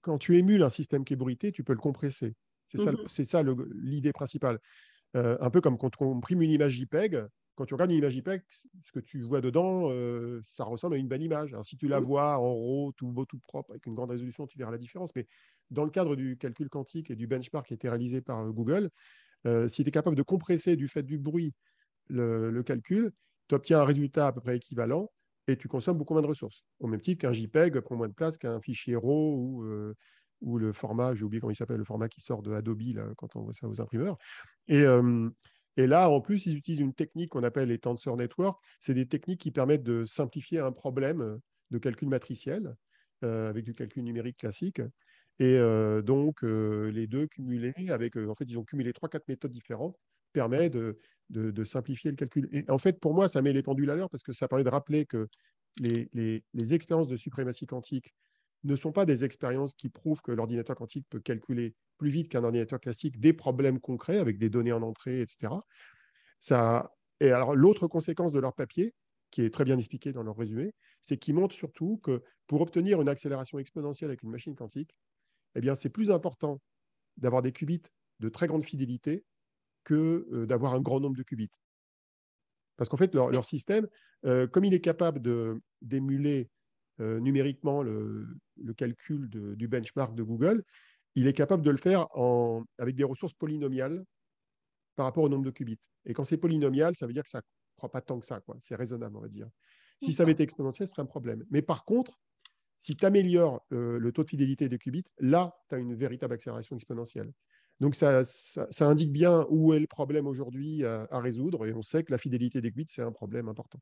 [0.00, 2.34] quand tu émules un système qui est bruité, tu peux le compresser.
[2.66, 2.92] C'est ça,
[3.24, 3.42] ça
[3.74, 4.58] l'idée principale.
[5.16, 8.12] Euh, un peu comme quand on comprime une image JPEG, quand tu regardes une image
[8.12, 8.42] JPEG,
[8.84, 11.52] ce que tu vois dedans, euh, ça ressemble à une bonne image.
[11.52, 12.04] Alors, si tu la mmh.
[12.04, 15.14] vois en RAW, tout beau, tout propre, avec une grande résolution, tu verras la différence.
[15.16, 15.26] Mais
[15.70, 18.50] dans le cadre du calcul quantique et du benchmark qui a été réalisé par euh,
[18.50, 18.90] Google,
[19.68, 21.54] si tu es capable de compresser du fait du bruit
[22.08, 23.12] le calcul,
[23.48, 25.10] tu obtiens un résultat à peu près équivalent
[25.48, 26.64] et tu consommes beaucoup moins de ressources.
[26.78, 29.94] Au même titre qu'un JPEG prend moins de place qu'un fichier RAW ou, euh,
[30.42, 32.82] le format, j'ai oublié comment il s'appelle, le format qui sort de Adobe
[33.16, 34.18] quand on voit ça aux imprimeurs.
[34.68, 35.28] Et, euh,
[35.76, 38.62] et là, en plus, ils utilisent une technique qu'on appelle les tensor network.
[38.78, 42.74] C'est des techniques qui permettent de simplifier un problème de calcul matriciel
[43.24, 44.80] euh, avec du calcul numérique classique.
[45.40, 45.58] Et
[46.04, 49.96] donc, les deux cumulés, avec, en fait, ils ont cumulé trois, quatre méthodes différentes
[50.38, 52.48] permet de, de, simplifier le calcul.
[52.52, 54.62] Et en fait, pour moi, ça met les pendules à l'heure parce que ça permet
[54.62, 55.28] de rappeler que
[55.78, 58.14] les, les, expériences de suprématie quantique
[58.62, 62.44] ne sont pas des expériences qui prouvent que l'ordinateur quantique peut calculer plus vite qu'un
[62.44, 65.54] ordinateur classique des problèmes concrets avec des données en entrée, etc.
[66.38, 66.92] Ça...
[67.20, 68.94] Et alors, l'autre conséquence de leur papier,
[69.32, 70.72] qui est très bien expliqué dans leur résumé,
[71.02, 74.94] c'est qu'ils montrent surtout que pour obtenir une accélération exponentielle avec une machine quantique,
[75.56, 76.60] eh c'est plus important
[77.16, 77.82] d'avoir des qubits
[78.20, 79.24] de très grande fidélité
[79.88, 81.50] que euh, d'avoir un grand nombre de qubits.
[82.76, 83.88] Parce qu'en fait, leur, système,
[84.26, 85.20] euh, comme il est capable
[85.82, 86.48] d'émuler
[87.00, 88.28] euh, numériquement le,
[88.76, 90.62] calcul du benchmark de Google,
[91.14, 94.04] il est capable de le faire en, avec des ressources polynomiales
[94.94, 95.90] par rapport au nombre de qubits.
[96.04, 97.42] Et quand c'est polynomial, ça veut dire que ça ne
[97.76, 98.40] croit pas tant que ça.
[98.60, 99.48] C'est raisonnable, on va dire.
[100.02, 101.44] Si ça avait été exponentiel, ce serait un problème.
[101.50, 102.20] Mais par contre,
[102.78, 106.34] si tu améliores euh, le taux de fidélité des qubits, là, tu as une véritable
[106.34, 107.32] accélération exponentielle.
[107.80, 108.22] Donc, ça,
[108.80, 111.66] indique bien où est le problème aujourd'hui à, résoudre.
[111.66, 113.78] Et on sait que la fidélité des qubits, c'est un problème important.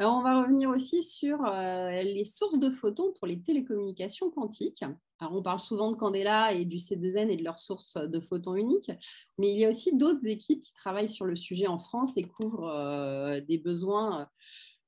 [0.00, 4.82] Alors, on va revenir aussi sur euh, les sources de photons pour les télécommunications quantiques.
[5.18, 8.54] Alors, on parle souvent de Candela et du C2N et de leurs sources de photons
[8.54, 8.90] uniques,
[9.36, 12.22] mais il y a aussi d'autres équipes qui travaillent sur le sujet en France et
[12.22, 14.30] couvrent euh, des besoins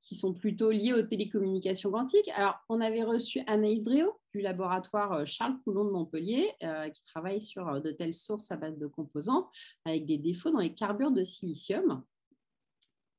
[0.03, 2.29] qui sont plutôt liés aux télécommunications quantiques.
[2.35, 7.05] Alors, on avait reçu Anaïs Dréau du laboratoire euh, Charles Coulon de Montpellier, euh, qui
[7.05, 9.51] travaille sur euh, de telles sources à base de composants
[9.85, 12.05] avec des défauts dans les carbures de silicium.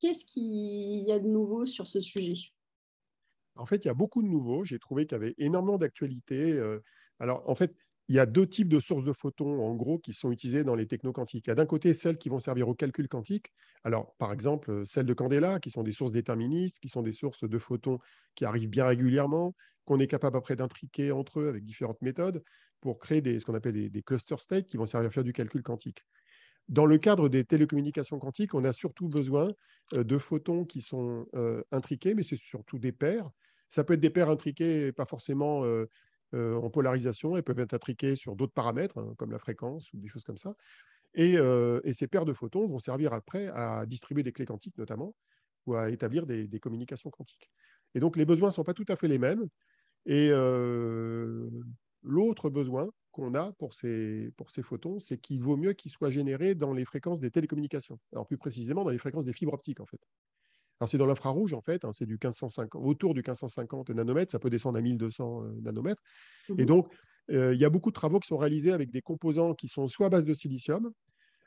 [0.02, 2.52] Qu'est-ce qu'il y a de nouveau sur ce sujet?
[3.56, 4.66] En fait, il y a beaucoup de nouveaux.
[4.66, 6.60] J'ai trouvé qu'il y avait énormément d'actualités.
[7.20, 7.74] Alors, en fait,
[8.14, 10.76] il y a deux types de sources de photons, en gros, qui sont utilisées dans
[10.76, 11.48] les techno-quantiques.
[11.48, 13.52] Il y a d'un côté celles qui vont servir au calcul quantique.
[13.84, 17.12] Alors, par exemple, euh, celles de Candela, qui sont des sources déterministes, qui sont des
[17.12, 17.98] sources de photons
[18.36, 22.44] qui arrivent bien régulièrement, qu'on est capable après d'intriquer entre eux avec différentes méthodes
[22.82, 25.64] pour créer ce qu'on appelle des, cluster states qui vont servir à faire du calcul
[25.64, 26.06] quantique.
[26.70, 29.52] Dans le cadre des télécommunications quantiques, on a surtout besoin
[29.94, 33.32] euh, de photons qui sont euh, intriqués, mais c'est surtout des paires.
[33.70, 35.64] Ça peut être des paires intriquées, pas forcément
[36.34, 40.08] en polarisation et peuvent être intriquées sur d'autres paramètres, hein, comme la fréquence ou des
[40.08, 40.56] choses comme ça.
[41.18, 45.16] Euh, et, ces paires de photons vont servir après à distribuer des clés quantiques, notamment,
[45.66, 47.50] ou à établir des, communications quantiques.
[47.96, 49.48] Et donc, les besoins ne sont pas tout à fait les mêmes.
[50.06, 51.50] Et euh,
[52.02, 56.10] l'autre besoin qu'on a pour ces, pour ces photons, c'est qu'il vaut mieux qu'ils soient
[56.10, 58.00] générés dans les fréquences des télécommunications.
[58.12, 60.02] Alors, plus précisément, dans les fréquences des fibres optiques, en fait
[60.88, 64.50] c'est dans l'infrarouge, en fait, hein, c'est du 1550, autour du 1550 nanomètres, ça peut
[64.50, 66.02] descendre à 1200 euh, nanomètres.
[66.58, 66.88] Et mmh donc,
[67.32, 69.88] euh, il y a beaucoup de travaux qui sont réalisés avec des composants qui sont
[69.88, 70.92] soit à base de silicium,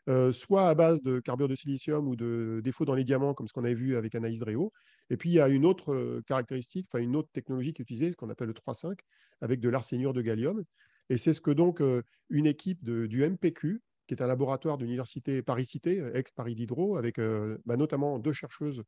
[0.08, 3.48] euh, soit à base de carbure de silicium ou de défauts dans les diamants, comme
[3.48, 4.72] ce qu'on avait vu avec Anaïs Dréau.
[5.10, 8.10] Et puis, il y a une autre caractéristique, enfin une autre technologie qui est utilisée,
[8.12, 8.98] ce qu'on appelle le 3,5,
[9.40, 10.62] avec de l'arsénure de gallium.
[11.10, 11.82] Et c'est ce que donc
[12.30, 17.20] une équipe du MPQ, qui est un laboratoire de l'université Paris-Cité, ex-Paris Diderot, avec
[17.64, 18.82] bah, notamment deux chercheuses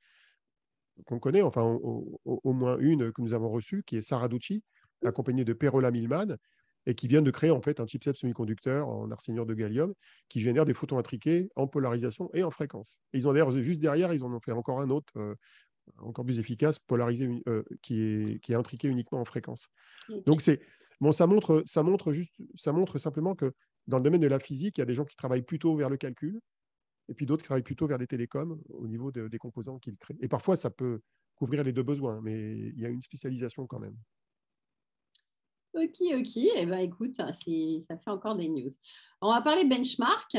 [1.06, 4.62] qu'on connaît, enfin au, moins une que nous avons reçue, qui est Sarah Ducci,
[5.04, 6.36] accompagnée de Perola Milman,
[6.86, 9.92] et qui vient de créer en fait un chipset semi-conducteur en arséniure de gallium
[10.28, 12.98] qui génère des photons intriqués en polarisation et en fréquence.
[13.12, 15.34] ils ont d'ailleurs juste derrière, ils en ont fait encore un autre, euh,
[15.98, 19.68] encore plus efficace, polarisé, euh, qui, est, qui est intriqué uniquement en fréquence.
[20.26, 20.60] Donc c'est
[21.00, 23.52] bon, ça montre, ça montre juste, ça montre simplement que
[23.86, 25.90] dans le domaine de la physique, il y a des gens qui travaillent plutôt vers
[25.90, 26.40] le calcul,
[27.08, 30.18] et puis d'autres qui travaillent plutôt vers les télécoms au niveau des composants qu'ils créent.
[30.20, 31.00] Et parfois, ça peut
[31.34, 33.96] couvrir les deux besoins, mais il y a une spécialisation quand même.
[35.74, 36.36] Ok, ok.
[36.56, 37.32] Eh ben, écoute, ça
[37.98, 38.70] fait encore des news.
[39.20, 40.36] On va parler benchmark.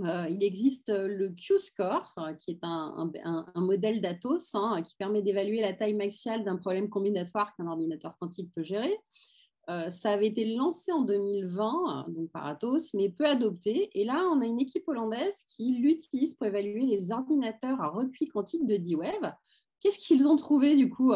[0.00, 3.10] Euh, il existe le Q-score, qui est un,
[3.56, 8.52] modèle d'Atos hein, qui permet d'évaluer la taille maximale d'un problème combinatoire qu'un ordinateur quantique
[8.54, 8.96] peut gérer.
[9.70, 13.90] Euh, ça avait été lancé en 2020 donc par Atos, mais peu adopté.
[13.98, 18.26] Et là, on a une équipe hollandaise qui l'utilise pour évaluer les ordinateurs à recuit
[18.26, 19.32] quantique de D-Wave.
[19.80, 21.12] Qu'est-ce qu'ils ont trouvé du coup?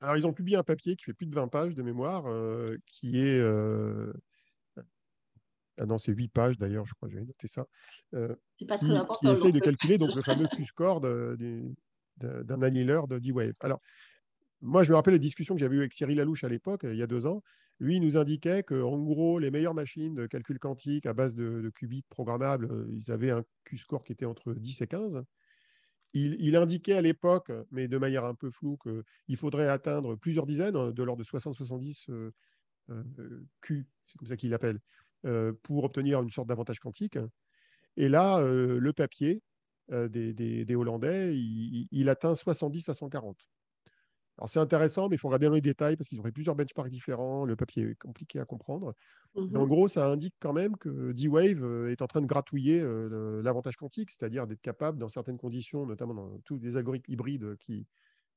[0.00, 2.76] Alors, ils ont publié un papier qui fait plus de 20 pages de mémoire, euh,
[2.86, 3.38] qui est.
[3.38, 4.12] Euh...
[5.78, 7.66] Ah non, c'est 8 pages d'ailleurs, je crois que j'avais noté ça.
[8.12, 9.28] C'est pas très important.
[9.28, 13.54] Qui essaye de calculer donc, le fameux Q-score d'un annihileur de D-Wave.
[13.60, 13.80] Alors,
[14.62, 16.96] moi, je me rappelle les discussions que j'avais eues avec Cyril Lalouche à l'époque, il
[16.96, 17.42] y a deux ans.
[17.78, 21.72] Lui, il nous indiquait qu'en gros, les meilleures machines de calcul quantique à base de,
[21.74, 25.24] qubits programmables, euh, ils avaient un Q-score qui était entre 10 et 15.
[26.12, 30.74] Il, indiquait à l'époque, mais de manière un peu floue, qu'il faudrait atteindre plusieurs dizaines,
[30.74, 32.32] hein, de l'ordre de 60-70 euh,
[32.90, 34.80] euh, Q, c'est comme ça qu'il l'appelle,
[35.62, 37.16] pour obtenir une sorte d'avantage quantique.
[37.96, 39.40] Et là, le papier
[39.88, 43.38] des, Hollandais, il, atteint 70 à 140.
[44.40, 46.56] Alors c'est intéressant, mais il faut regarder dans les détails parce qu'ils ont fait plusieurs
[46.56, 47.44] benchmarks différents.
[47.44, 48.94] Le papier est compliqué à comprendre.
[49.34, 52.80] en mmh gros, ça indique quand même que D-Wave euh, est en train de gratouiller
[52.80, 57.56] euh, l'avantage quantique, c'est-à-dire d'être capable, dans certaines conditions, notamment dans tous les algorithmes hybrides
[57.58, 57.86] qui,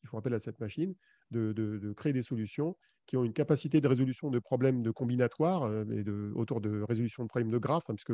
[0.01, 0.93] qui font appel à cette machine,
[1.31, 5.85] de, créer des solutions qui ont une capacité de résolution de problèmes de combinatoire euh,
[5.85, 8.13] et de, autour de résolution de problèmes de graphes, hein, puisque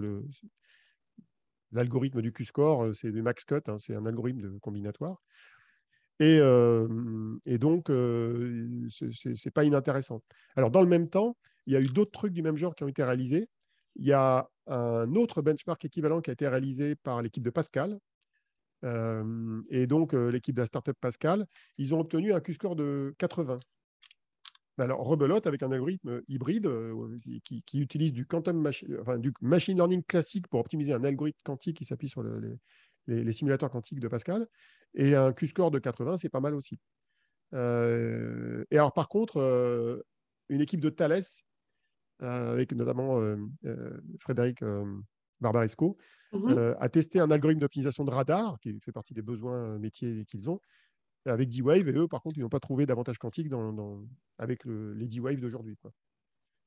[1.71, 5.23] l'algorithme du Q-score, c'est du max cut, hein, c'est un algorithme de combinatoire.
[6.19, 10.21] Et, donc, ce n'est pas inintéressant.
[10.55, 12.83] Alors, dans le même temps, il y a eu d'autres trucs du même genre qui
[12.83, 13.47] ont été réalisés.
[13.95, 17.99] Il y a un autre benchmark équivalent qui a été réalisé par l'équipe de Pascal,
[18.83, 21.45] et donc l'équipe de la startup Pascal,
[21.77, 23.59] ils ont obtenu un Q-score de 80.
[24.77, 26.69] Alors, rebelote avec un algorithme hybride
[27.43, 28.69] qui, utilise du, quantum
[29.17, 32.55] du machine learning classique pour optimiser un algorithme quantique qui s'appuie sur les,
[33.31, 34.47] simulateurs quantiques de Pascal.
[34.95, 36.79] Et un Q-score de 80, c'est pas mal aussi.
[37.53, 40.03] et alors, par contre,
[40.49, 41.23] une équipe de Thales,
[42.19, 43.21] avec notamment
[44.19, 44.59] Frédéric
[45.39, 45.97] Barbaresco,
[46.31, 50.49] mmh a testé un algorithme d'optimisation de radar, qui fait partie des besoins métiers qu'ils
[50.49, 50.59] ont,
[51.25, 51.87] avec D-Wave.
[51.87, 54.05] Et eux, par contre, ils n'ont pas trouvé d'avantage quantique dans,
[54.37, 55.77] avec les D-Wave d'aujourd'hui.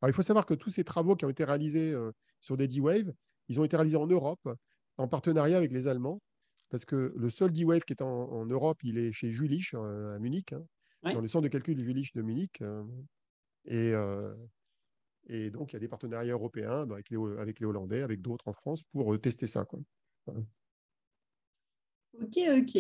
[0.05, 1.95] Il faut savoir que tous ces travaux qui ont été réalisés
[2.41, 3.13] sur des D-Wave,
[3.49, 4.49] ils ont été réalisés en Europe,
[4.97, 6.21] en partenariat avec les Allemands,
[6.73, 10.53] parce que le seul D-Wave qui est en, Europe, il est chez Jülich, à Munich,
[10.53, 10.65] hein,
[11.05, 12.61] dans le centre de calcul de Jülich de Munich.
[13.67, 13.93] et,
[15.29, 18.21] et donc, il y a des partenariats européens bah, avec, les, avec, les, Hollandais, avec
[18.21, 19.65] d'autres en France pour euh, tester ça.
[19.65, 19.81] Quoi.
[22.21, 22.77] Ok, ok.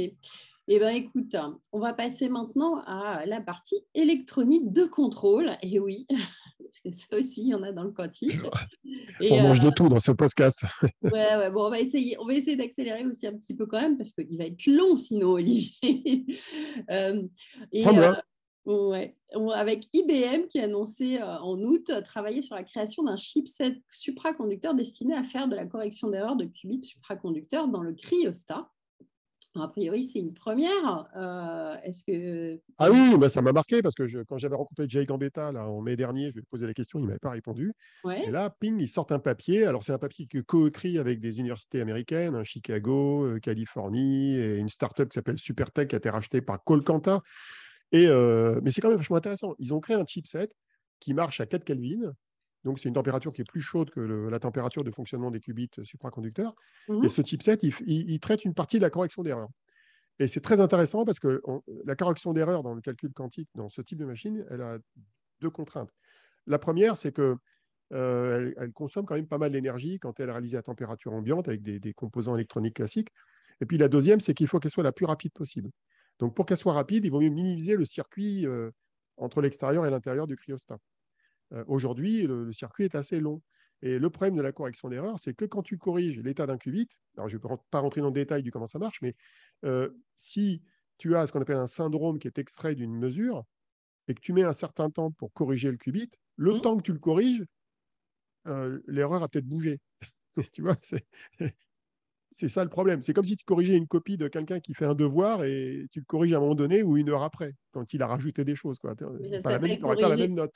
[0.68, 1.36] Eh bien, écoute,
[1.72, 5.52] on va passer maintenant à la partie électronique de contrôle.
[5.62, 6.06] Et oui,
[6.72, 8.40] parce que ça aussi, il y en a dans le quantique.
[9.20, 10.64] on mange de euh, tout dans ce podcast.
[11.02, 13.80] ouais, ouais, bon, on va essayer, on va essayer d'accélérer aussi un petit peu quand
[13.80, 15.76] même, parce qu'il va être long sinon, Olivier.
[16.90, 17.22] euh,
[17.72, 18.14] et, euh,
[18.64, 19.16] Ouais.
[19.54, 25.16] Avec IBM qui a annoncé en août travailler sur la création d'un chipset supraconducteur destiné
[25.16, 28.70] à faire de la correction d'erreurs de qubits supraconducteurs dans le cryostat.
[29.54, 31.08] A priori, c'est une première.
[31.14, 32.58] Euh, est-ce que...
[32.78, 35.68] Ah oui, bah, ça m'a marqué parce que je, quand j'avais rencontré Jay Gambetta là,
[35.68, 37.74] en mai dernier, je lui ai posé la question, il ne m'avait pas répondu.
[38.24, 39.66] Et là, ping, ils sortent un papier.
[39.66, 44.56] Alors, c'est un papier qui est co-écrit avec des universités américaines, hein, Chicago, Californie, et
[44.56, 47.20] une start-up qui s'appelle Supertech qui a été rachetée par Colcanta.
[47.92, 49.54] Et, euh, mais c'est quand même vachement intéressant.
[49.58, 50.48] Ils ont créé un chipset
[50.98, 52.14] qui marche à 4 Kelvin.
[52.64, 55.70] Donc, c'est une température qui est plus chaude que la température de fonctionnement des qubits
[55.82, 56.54] supraconducteurs.
[56.88, 59.48] Mmh Et ce chipset, il, traite une partie de la correction d'erreur.
[60.18, 61.42] Et c'est très intéressant parce que
[61.84, 64.78] la correction d'erreur dans le calcul quantique, dans ce type de machine, elle a
[65.40, 65.90] deux contraintes.
[66.46, 67.36] La première, c'est qu'elle
[67.94, 71.48] euh, elle, consomme quand même pas mal d'énergie quand elle est réalisée à température ambiante
[71.48, 73.08] avec des, des composants électroniques classiques.
[73.60, 75.70] Et puis la deuxième, c'est qu'il faut qu'elle soit la plus rapide possible.
[76.18, 78.70] Donc, pour qu'elle soit rapide, il vaut mieux minimiser le circuit euh,
[79.16, 80.78] entre l'extérieur et l'intérieur du cryostat.
[81.52, 83.42] Euh, aujourd'hui, le, circuit est assez long.
[83.82, 86.88] Et le problème de la correction d'erreur, c'est que quand tu corriges l'état d'un qubit,
[87.16, 89.16] alors je ne vais pas rentrer dans le détail du comment ça marche, mais
[89.64, 90.62] euh, si
[90.98, 93.44] tu as ce qu'on appelle un syndrome qui est extrait d'une mesure
[94.06, 96.60] et que tu mets un certain temps pour corriger le qubit, le mmh.
[96.60, 97.44] temps que tu le corriges,
[98.86, 99.80] l'erreur a peut-être bougé.
[100.52, 100.76] tu vois,
[102.32, 103.02] c'est ça le problème.
[103.02, 106.00] C'est comme si tu corrigeais une copie de quelqu'un qui fait un devoir et tu
[106.00, 108.54] le corriges à un moment donné ou une heure après, quand il a rajouté des
[108.54, 108.78] choses.
[108.82, 110.54] N'aurais pas la même note.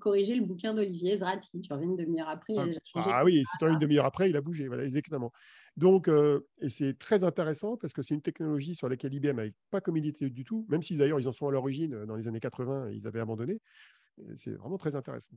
[0.00, 1.60] Corriger le bouquin d'Olivier Zrati.
[1.60, 3.10] Tu reviens une demi-heure après, il a déjà changé.
[3.12, 4.68] Ah oui, si tu reviens une demi-heure après, il a bougé.
[4.68, 5.32] Voilà, exactement.
[5.76, 9.54] Donc, euh, et c'est très intéressant parce que c'est une technologie sur laquelle IBM n'avait
[9.70, 12.28] pas communiqué du tout, même si d'ailleurs ils en sont à l'origine euh, dans les
[12.28, 13.60] années 80 ils avaient abandonné.
[14.36, 15.34] C'est vraiment très intéressant.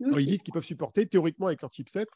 [0.00, 2.06] ils disent qu'ils peuvent supporter théoriquement avec leur chipset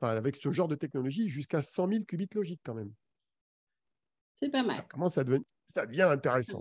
[0.00, 2.92] avec ce genre de technologie, jusqu'à 100 000 qubits logiques quand même.
[4.34, 4.76] C'est pas mal.
[4.76, 6.60] Ça commence à devenir, ça devient intéressant.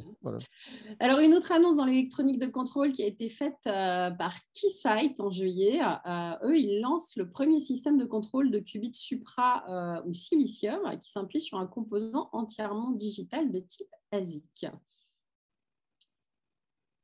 [1.00, 5.20] Alors, une autre annonce dans l'électronique de contrôle qui a été faite euh, par Keysight
[5.20, 10.02] en juillet, euh, eux, ils lancent le premier système de contrôle de qubits supra euh,
[10.08, 14.66] ou silicium qui s'appuie sur un composant entièrement digital de type ASIC.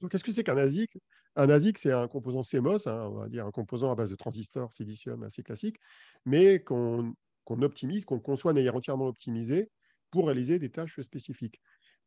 [0.02, 0.92] Donc, qu'est-ce que c'est qu'un ASIC?
[1.36, 4.16] Un ASIC, c'est un composant CMOS, hein, on va dire un composant à base de
[4.16, 5.78] transistors silicium assez classique,
[6.26, 7.16] mais qu'on
[7.50, 9.70] optimise, qu'on conçoit d'ailleurs entièrement optimisé
[10.12, 11.60] pour réaliser des tâches spécifiques.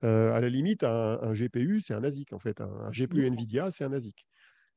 [0.05, 2.61] Euh, à la limite, un, GPU, c'est un ASIC, en fait.
[2.61, 4.27] Un, GPU NVIDIA, c'est un ASIC.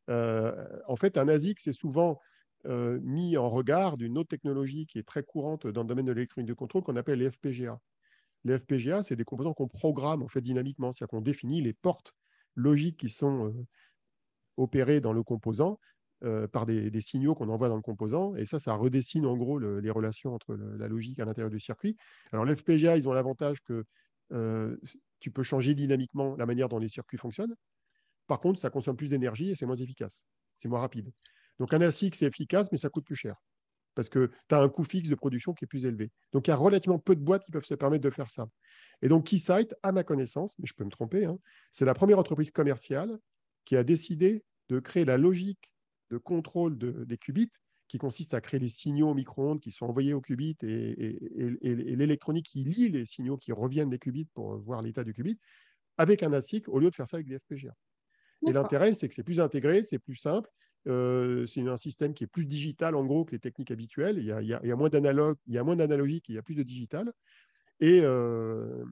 [0.09, 0.51] Euh,
[0.88, 2.19] en fait, un ASIC, c'est souvent
[2.65, 6.11] euh, mis en regard d'une autre technologie qui est très courante dans le domaine de
[6.11, 7.80] l'électronique de contrôle qu'on appelle les FPGA.
[8.45, 12.13] Les FPGA, c'est des composants qu'on programme en fait dynamiquement, c'est-à-dire qu'on définit les portes
[12.55, 13.53] logiques qui sont
[14.60, 15.80] opérés dans le composant
[16.26, 18.36] euh, par des, signaux qu'on envoie dans le composant.
[18.36, 21.95] Et ça, ça redessine en gros les relations entre la logique à l'intérieur du circuit.
[22.34, 23.86] Alors, l'FPGA, ils ont l'avantage que
[24.34, 24.76] euh,
[25.22, 27.55] tu peux changer dynamiquement la manière dont les circuits fonctionnent.
[28.28, 30.28] Par contre, ça consomme plus d'énergie et c'est moins efficace.
[30.57, 31.10] C'est moins rapide.
[31.57, 33.36] Donc, un ASIC, c'est efficace, mais ça coûte plus cher.
[33.95, 36.12] parce que tu as un coût fixe de production qui est plus élevé.
[36.34, 38.45] Donc, il y a relativement peu de boîtes qui peuvent se permettre de faire ça.
[39.01, 41.39] Et donc, Keysight, à ma connaissance, mais je peux me tromper, hein,
[41.72, 43.18] c'est la première entreprise commerciale
[43.64, 45.72] qui a décidé de créer la logique
[46.09, 47.51] de contrôle des qubits
[47.88, 51.17] qui consiste à créer les signaux micro-ondes qui sont envoyés au qubit et,
[51.61, 55.39] l'électronique qui lit les signaux qui reviennent des qubits pour voir l'état du qubit,
[55.97, 57.76] avec un ASIC au lieu de faire ça avec des FPGA.
[58.47, 60.49] Et l'intérêt, c'est que c'est plus intégré, c'est plus simple,
[60.88, 64.17] euh, c'est un système qui est plus digital en gros que les techniques habituelles.
[64.17, 64.76] Il y a, il y a, il y a
[65.63, 67.11] moins d'analogique, il y a plus de digital.
[67.80, 68.84] Et euh,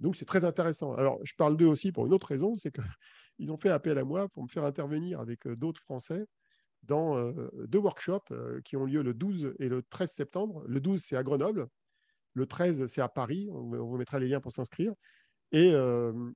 [0.00, 0.94] donc c'est très intéressant.
[0.94, 2.80] Alors je parle d'eux aussi pour une autre raison, c'est
[3.36, 6.26] qu'ils ont fait appel à moi pour me faire intervenir avec euh, d'autres Français
[6.82, 7.32] dans
[7.66, 8.32] deux workshops
[8.64, 10.62] qui ont lieu le 12 et le 13 septembre.
[10.68, 11.66] Le 12, c'est à Grenoble.
[12.34, 13.48] Le 13, c'est à Paris.
[13.50, 14.94] On, vous mettra les liens pour s'inscrire.
[15.50, 15.72] Et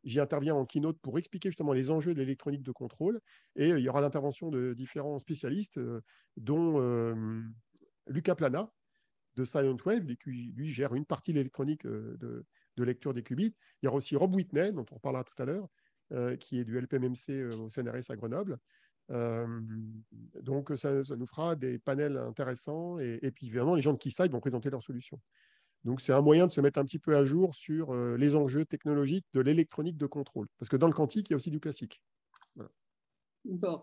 [0.02, 3.20] j'y interviens en keynote pour expliquer justement les enjeux de l'électronique de contrôle.
[3.54, 5.78] Et il y aura l'intervention de différents spécialistes,
[6.36, 7.14] dont
[8.08, 8.72] Lucas Plana
[9.36, 12.44] de Silent Wave, qui lui gère une partie de l'électronique de,
[12.76, 13.54] lecture des qubits.
[13.82, 15.68] Il y aura aussi Rob Whitney, dont on reparlera tout à l'heure,
[16.40, 18.58] qui est du LPMMC au CNRS à Grenoble.
[19.08, 22.98] donc, ça, nous fera des panels intéressants.
[22.98, 25.20] Et, puis, évidemment, les gens de Keysight vont présenter leurs solutions.
[25.84, 28.36] Donc, c'est un moyen de se mettre un petit peu à jour sur euh, les
[28.36, 30.46] enjeux technologiques de l'électronique de contrôle.
[30.58, 32.02] Parce que dans le quantique, il y a aussi du classique.
[33.44, 33.80] Bon.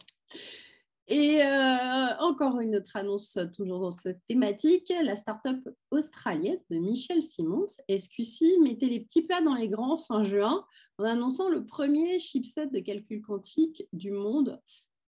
[1.10, 5.58] Et euh, encore une autre annonce, toujours dans cette thématique, la start-up
[5.90, 10.66] australienne de Michel Simons, SQC, mettait les petits plats dans les grands fin juin
[10.98, 14.62] en annonçant le premier chipset de calcul quantique du monde.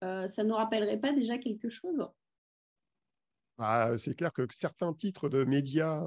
[0.03, 2.07] Euh, ça ne nous rappellerait pas déjà quelque chose?
[3.57, 6.03] Bah, C'est clair que certains titres de médias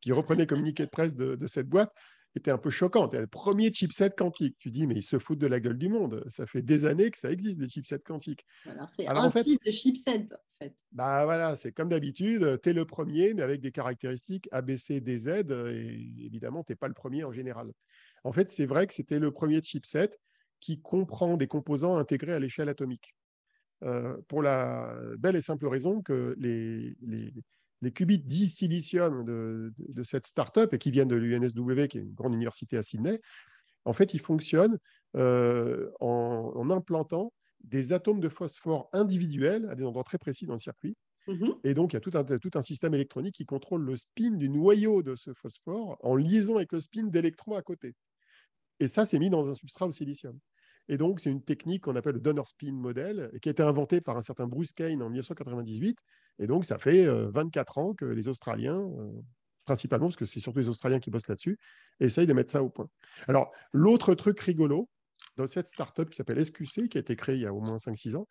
[0.00, 1.94] qui reprenait communiqué de presse de, cette boîte
[2.36, 3.08] était un peu choquant.
[3.12, 4.56] le premier chipset quantique.
[4.58, 6.24] Tu dis, mais ils se foutent de la gueule du monde.
[6.28, 8.44] Ça fait des années que ça existe, des chipsets quantiques.
[8.66, 10.74] Alors, c'est un en fait, type de chipset, en fait.
[10.92, 14.76] Bah voilà, c'est comme d'habitude, tu es le premier, mais avec des caractéristiques A, B,
[14.76, 15.28] C, D, Z.
[15.28, 17.72] Et évidemment, tu n'es pas le premier en général.
[18.24, 20.10] En fait, c'est vrai que c'était le premier chipset
[20.60, 23.14] qui comprend des composants intégrés à l'échelle atomique.
[23.82, 27.32] Euh, pour la belle et simple raison que les, les,
[27.82, 32.14] les qubits disilicium de, de, cette start-up et qui viennent de l'UNSW, qui est une
[32.14, 33.20] grande université à Sydney,
[33.84, 34.78] en fait, ils fonctionnent
[35.16, 37.32] euh, en, implantant
[37.64, 40.96] des atomes de phosphore individuels à des endroits très précis dans le circuit.
[41.26, 41.58] Mm-hmm.
[41.64, 44.30] Et donc, il y a tout un, tout un système électronique qui contrôle le spin
[44.30, 47.94] du noyau de ce phosphore en liaison avec le spin d'électrons à côté.
[48.78, 50.38] Et ça, c'est mis dans un substrat au silicium.
[50.90, 54.02] Et donc, c'est une technique qu'on appelle le donor spin model, qui a été inventée
[54.02, 55.96] par un certain Bruce Kane en 1998
[56.40, 59.12] et donc, ça fait 24 euh, ans que les Australiens, euh,
[59.66, 61.58] principalement parce que c'est surtout les Australiens qui bossent là-dessus,
[62.00, 62.88] essayent de mettre ça au point.
[63.28, 64.88] Alors, l'autre truc rigolo
[65.36, 67.76] dans cette startup qui s'appelle SQC, qui a été créée il y a au moins
[67.76, 68.26] 5-6 ans,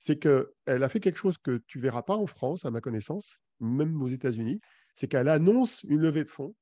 [0.00, 2.80] c'est qu'elle a fait quelque chose que tu ne verras pas en France, à ma
[2.80, 4.60] connaissance, même aux États-Unis,
[4.96, 6.54] c'est qu'elle annonce une levée de fonds,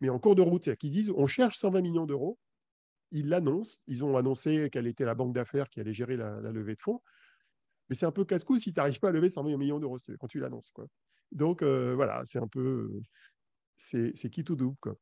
[0.00, 0.64] mais en cours de route.
[0.64, 2.38] C'est-à-dire qu'ils disent on cherche 120 millions d'euros,
[3.10, 6.74] ils l'annoncent, ils ont annoncé qu'elle était la banque d'affaires qui allait gérer la, levée
[6.74, 7.00] de fonds.
[7.88, 10.28] Mais c'est un peu casse-cou si tu n'arrives pas à lever 120 millions d'euros quand
[10.28, 10.72] tu l'annonces.
[11.32, 12.90] Donc euh, voilà, c'est un peu.
[13.76, 14.76] C'est qui tout double.
[14.80, 14.96] Quoi.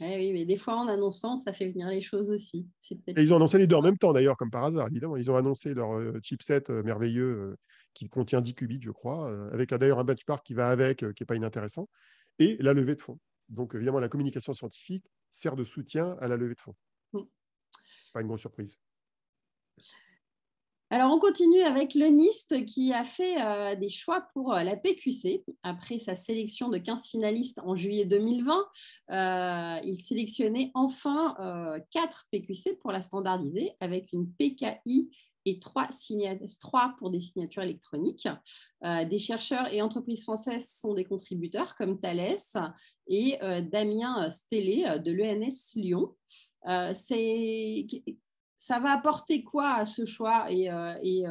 [0.00, 2.66] Eh oui, mais des fois, en annonçant, ça fait venir les choses aussi.
[2.90, 5.16] Et ils ont annoncé les deux en même temps, d'ailleurs, comme par hasard, évidemment.
[5.16, 7.56] Ils ont annoncé leur euh, chipset euh, merveilleux
[7.92, 11.26] qui contient 10 qubits, je crois, avec d'ailleurs un benchmark qui va avec, qui n'est
[11.26, 11.88] pas inintéressant,
[12.38, 13.18] et la levée de fonds.
[13.48, 16.76] Donc, évidemment, la communication scientifique sert de soutien à la levée de fonds.
[18.10, 18.80] Ce n'est pas une grosse surprise.
[20.92, 24.76] Alors, on continue avec le NIST qui a fait euh, des choix pour euh, la
[24.76, 25.44] PQC.
[25.62, 28.66] Après sa sélection de 15 finalistes en juillet 2020,
[29.12, 31.36] euh, il sélectionnait enfin
[31.92, 35.08] 4 PQC pour la standardiser avec une PKI
[35.46, 35.88] et 3,
[36.58, 38.28] 3 pour des signatures électroniques.
[38.82, 42.36] des chercheurs et entreprises françaises sont des contributeurs comme Thales
[43.06, 46.14] et Damien Stellé de l'ENS Lyon.
[46.94, 47.86] C'est
[48.60, 51.30] ça va apporter quoi à ce choix et, euh, euh,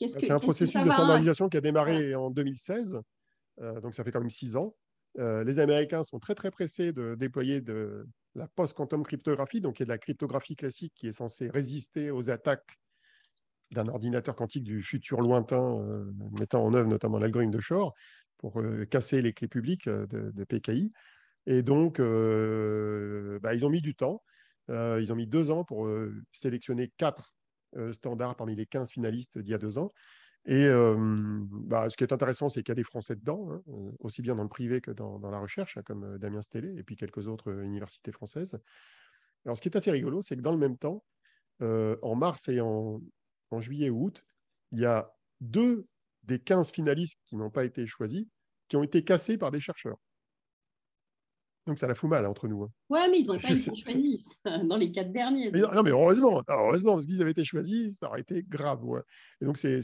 [0.00, 3.00] bah, C'est un processus de standardisation qui a démarré en 2016,
[3.60, 4.74] euh, donc ça fait quand même six ans.
[5.16, 9.86] les Américains sont très très pressés de déployer de la post-quantum cryptographie, donc qui est
[9.86, 12.80] de la cryptographie classique qui est censée résister aux attaques
[13.70, 15.80] d'un ordinateur quantique du futur lointain,
[16.32, 17.94] mettant en œuvre notamment l'algorithme de Shor
[18.36, 18.60] pour
[18.90, 20.92] casser les clés publiques de, PKI.
[21.48, 24.22] Et donc, bah, ils ont mis du temps.
[24.70, 27.34] Euh, ils ont mis deux ans pour euh, sélectionner quatre
[27.76, 29.92] euh, standards parmi les 15 finalistes d'il y a deux ans.
[30.44, 30.66] Et
[31.66, 33.62] bah, ce qui est intéressant, c'est qu'il y a des Français dedans, hein,
[33.98, 36.96] aussi bien dans le privé que dans, la recherche, hein, comme Damien Stellé et puis
[36.96, 38.58] quelques autres universités françaises.
[39.44, 41.04] Alors, ce qui est assez rigolo, c'est que dans le même temps,
[41.60, 43.02] en mars et en,
[43.58, 44.22] juillet ou août,
[44.72, 45.86] il y a deux
[46.22, 48.24] des 15 finalistes qui n'ont pas été choisis,
[48.68, 49.98] qui ont été cassés par des chercheurs.
[51.68, 52.62] Donc ça la fout mal hein, entre nous.
[52.62, 52.70] Hein.
[52.88, 54.24] Ouais, mais ils n'ont pas été choisis
[54.64, 55.50] dans les quatre derniers.
[55.50, 58.80] non, mais heureusement, heureusement, parce qu'ils avaient été choisis, ça aurait été grave.
[59.42, 59.80] Et donc c'est,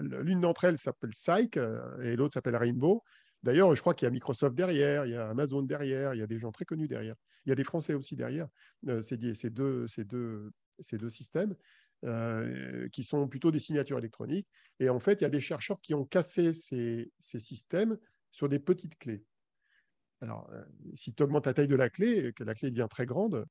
[0.00, 3.02] l'une d'entre elles s'appelle Psych euh, et l'autre s'appelle Rainbow.
[3.42, 6.22] D'ailleurs, je crois qu'il y a Microsoft derrière, il y a Amazon derrière, il y
[6.22, 7.16] a des gens très connus derrière.
[7.44, 8.48] Il y a des Français aussi derrière.
[8.88, 9.34] Euh, ces, deux,
[9.86, 11.54] ces, deux, ces deux systèmes
[12.06, 14.48] euh, qui sont plutôt des signatures électroniques.
[14.80, 17.98] Et en fait, il y a des chercheurs qui ont cassé ces, ces systèmes
[18.32, 19.22] sur des petites clés.
[20.20, 20.62] Alors, euh,
[20.94, 23.46] si tu augmentes la taille de la clé, que la clé devient très grande,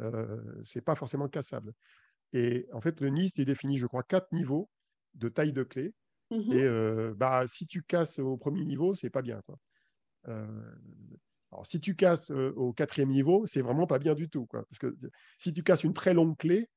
[0.00, 1.72] euh, ce n'est pas forcément cassable.
[2.32, 4.68] Et en fait, le NIST est défini, je crois, quatre niveaux
[5.14, 5.94] de taille de clé.
[6.30, 9.42] Mmh et euh, bah, si tu casses au premier niveau, c'est pas bien.
[9.42, 9.58] Quoi.
[11.50, 14.46] alors, si tu casses au quatrième niveau, c'est vraiment pas bien du tout.
[14.46, 14.64] Quoi.
[14.66, 14.96] Parce que
[15.38, 16.68] si tu casses une très longue clé,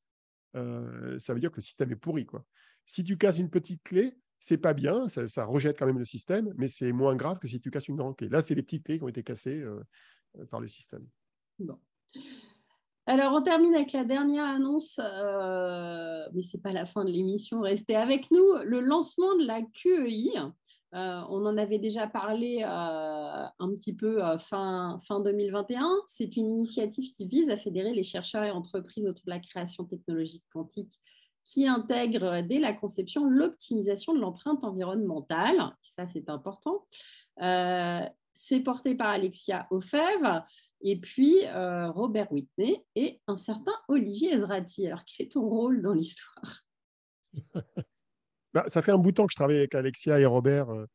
[0.54, 2.26] ça veut dire que le système est pourri.
[2.26, 2.44] Quoi.
[2.86, 6.54] Si tu casses une petite clé, c'est pas bien, ça, rejette quand même le système,
[6.58, 8.28] mais c'est moins grave que si tu casses une clé.
[8.28, 9.82] Là, c'est les petites clés qui ont été cassées euh,
[10.38, 11.08] euh, par le système.
[11.60, 11.78] Bon.
[13.06, 17.10] Alors, on termine avec la dernière annonce, euh, mais ce n'est pas la fin de
[17.10, 18.56] l'émission, restez avec nous.
[18.66, 20.38] Le lancement de la QEI,
[20.92, 25.90] on en avait déjà parlé un petit peu fin, fin 2021.
[26.06, 29.86] C'est une initiative qui vise à fédérer les chercheurs et entreprises autour de la création
[29.86, 31.00] technologique quantique
[31.46, 35.76] qui intègre dès la conception l'optimisation de l'empreinte environnementale.
[35.82, 36.88] Ça, c'est important.
[37.42, 38.02] Euh,
[38.34, 40.44] c'est porté par Alexia Ofev
[40.82, 44.88] et puis euh, Robert Whitney et un certain Olivier Ezrati.
[44.88, 46.64] Alors, quel est ton rôle dans l'histoire?
[48.54, 50.86] Bah, Ça fait un bout de temps que je travaille avec Alexia et Robert euh,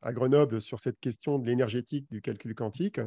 [0.00, 2.98] à Grenoble sur cette question de l'énergétique du calcul quantique.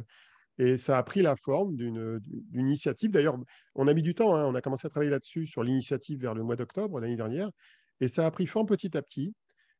[0.58, 2.20] Et ça a pris la forme d'une
[2.54, 3.10] initiative.
[3.10, 3.38] D'ailleurs,
[3.74, 4.46] on a mis du temps, hein.
[4.46, 7.50] on a commencé à travailler là-dessus sur l'initiative vers le mois d'octobre l'année dernière,
[8.00, 9.34] et ça a pris forme petit à petit.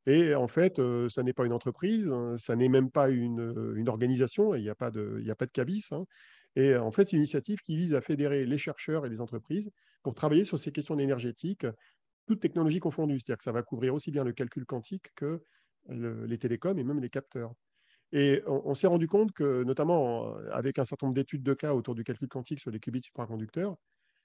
[0.06, 2.36] Et en fait, euh, ça n'est pas une entreprise, hein.
[2.38, 5.86] ça n'est même pas une, organisation, il n'y a, pas de, de cabis.
[5.92, 6.04] Hein.
[6.56, 9.70] Et en fait, c'est une initiative qui vise à fédérer les chercheurs et les entreprises
[10.02, 11.66] pour travailler sur ces questions énergétiques,
[12.26, 13.18] toutes technologies confondues.
[13.20, 15.42] C'est-à-dire que ça va couvrir aussi bien le calcul quantique que
[15.88, 17.54] les télécoms et même les capteurs.
[18.16, 21.96] Et on, s'est rendu compte que, notamment avec un certain nombre d'études de cas autour
[21.96, 23.76] du calcul quantique sur les qubits supraconducteurs,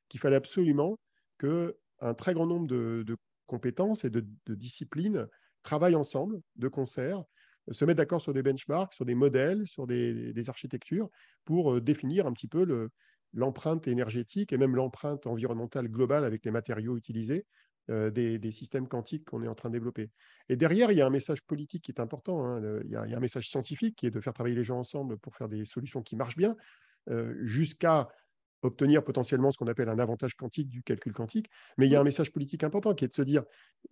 [0.10, 1.00] qu'il fallait absolument
[1.40, 3.18] qu'un très grand nombre de,
[3.48, 5.28] compétences et de, disciplines
[5.64, 7.24] travaillent ensemble, de concert,
[7.72, 11.10] se mettent d'accord sur des benchmarks, sur des modèles, sur des, architectures,
[11.44, 12.90] pour euh, définir un petit peu
[13.34, 17.48] l'empreinte énergétique et même l'empreinte environnementale globale avec les matériaux utilisés
[17.90, 20.10] euh, des, systèmes quantiques qu'on est en train de développer.
[20.48, 22.46] Et derrière, il y a un message politique qui est important.
[22.46, 25.18] Hein, il, y a, un message scientifique qui est de faire travailler les gens ensemble
[25.18, 26.56] pour faire des solutions qui marchent bien,
[27.10, 28.10] euh, jusqu'à
[28.62, 31.50] obtenir potentiellement ce qu'on appelle un avantage quantique du calcul quantique.
[31.78, 33.44] Mais il y a un message politique important qui est de se dire,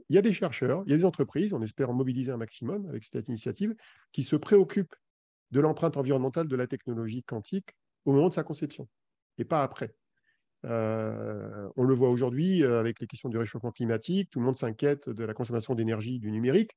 [0.10, 2.38] il y a des chercheurs, il y a des entreprises, on espère en mobiliser un
[2.38, 3.74] maximum avec cette initiative,
[4.12, 4.96] qui se préoccupent
[5.52, 7.70] de l'empreinte environnementale de la technologie quantique
[8.06, 8.88] au moment de sa conception,
[9.38, 9.96] et pas après.
[10.66, 14.56] Euh, on le voit aujourd'hui euh, avec les questions du réchauffement climatique, tout le monde
[14.56, 16.72] s'inquiète de la consommation d'énergie du numérique,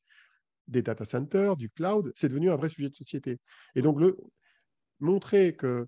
[0.68, 3.38] des data centers, du cloud, c'est devenu un vrai sujet de société.
[3.74, 4.16] Et donc, le,
[5.00, 5.86] montrer que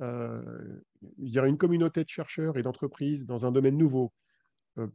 [0.00, 0.80] euh,
[1.22, 4.12] une communauté de chercheurs et d'entreprises dans un domaine nouveau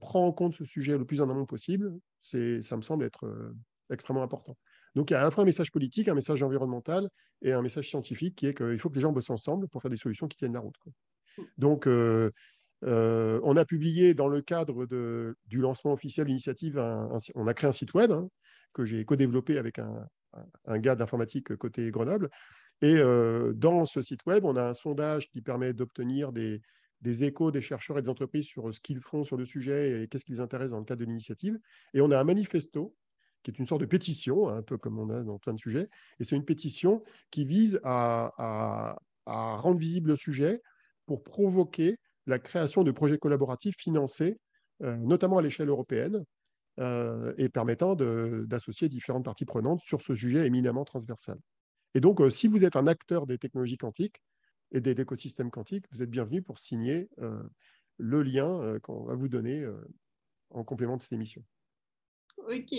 [0.01, 3.53] prend en compte ce sujet le plus en amont possible, ça me semble être
[3.89, 4.57] extrêmement important.
[4.95, 7.09] Donc, il y a à la fois un message politique, un message environnemental
[7.41, 9.91] et un message scientifique qui est qu'il faut que les gens bossent ensemble pour faire
[9.91, 10.75] des solutions qui tiennent la route.
[11.57, 12.31] Donc, euh,
[12.85, 16.79] euh, on a publié dans le cadre du lancement officiel de l'initiative,
[17.35, 18.29] on a créé un site web hein,
[18.73, 20.07] que j'ai co-développé avec un,
[20.77, 22.29] gars d'informatique côté Grenoble.
[22.81, 26.61] Et euh, dans ce site web, on a un sondage qui permet d'obtenir des,
[27.03, 30.23] échos des chercheurs et des entreprises sur ce qu'ils font sur le sujet et qu'est-ce
[30.23, 31.59] qui les intéresse dans le cadre de l'initiative.
[31.93, 32.95] Et on a un manifesto
[33.43, 35.89] qui est une sorte de pétition, un peu comme on a dans plein de sujets.
[36.19, 40.61] Et c'est une pétition qui vise à rendre visible le sujet,
[41.09, 41.97] pour provoquer
[42.27, 44.37] la création de projets collaboratifs financés,
[44.83, 46.23] euh, notamment à l'échelle européenne,
[46.79, 51.39] euh, et permettant d'associer différentes parties prenantes sur ce sujet éminemment transversal.
[51.95, 54.21] Et donc, euh, si vous êtes un acteur des technologies quantiques
[54.71, 57.09] et de l'écosystème quantique, vous êtes bienvenu pour signer
[57.97, 59.67] le lien qu'on va vous donner
[60.51, 61.43] en complément de cette émission.
[62.37, 62.71] OK.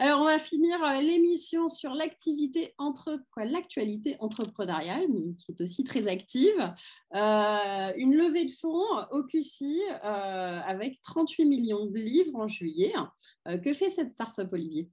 [0.00, 5.84] Alors, on va finir euh, l'émission sur l'activité entre l'actualité entrepreneuriale, mais qui est aussi
[5.84, 6.58] très active.
[7.14, 12.92] Euh, une levée de fonds au QC euh, avec 38 millions de livres en juillet.
[13.46, 14.90] que fait cette start-up, Olivier?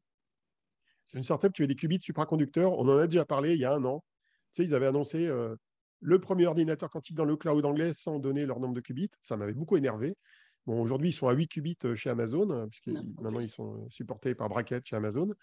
[1.08, 2.78] C'est une start-up qui fait des qubits supraconducteurs.
[2.78, 4.04] On en a déjà parlé il y a un an.
[4.54, 5.30] Tu sais, ils avaient annoncé
[6.00, 9.10] le premier ordinateur quantique dans le cloud anglais sans donner leur nombre de qubits.
[9.24, 10.16] Ça m'avait beaucoup énervé.
[10.68, 14.50] Bon, aujourd'hui, ils sont à 8 qubits chez Amazon, puisque maintenant, ils sont supportés par
[14.50, 15.34] Bracket chez Amazon.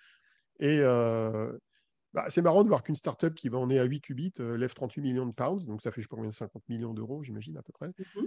[0.61, 4.73] Et bah, c'est marrant de voir qu'une startup qui en est à 8 qubits lève
[4.73, 7.73] 38 millions de pounds, donc ça fait, je combien, 50 millions d'euros, j'imagine, à peu
[7.73, 7.89] près.
[7.89, 8.27] Mmh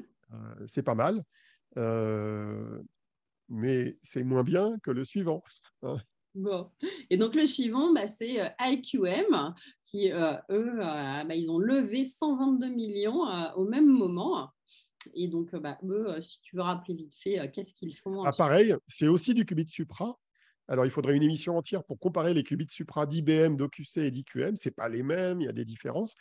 [0.68, 1.24] c'est pas mal.
[3.50, 5.44] mais c'est moins bien que le suivant.
[5.84, 5.98] Hein.
[6.34, 6.72] Bon.
[7.10, 13.26] Et donc le suivant, bah, c'est IQM, qui, eux, bah, ils ont levé 122 millions
[13.56, 14.50] au même moment.
[15.14, 18.76] Et donc, bah, eux, si tu veux rappeler vite fait, qu'est-ce qu'ils font ah, Pareil,
[18.88, 20.18] c'est aussi du qubit supra,
[20.72, 24.56] alors, il faudrait une émission entière pour comparer les qubits Supra d'IBM, d'OQC et d'IQM.
[24.56, 26.16] Ce pas les mêmes, il y a des différences.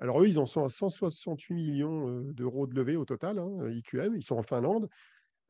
[0.00, 3.68] Alors, eux, ils en sont à 168 millions euh, d'euros de levée au total, hein,
[3.68, 4.16] IQM.
[4.16, 4.88] Ils sont en Finlande.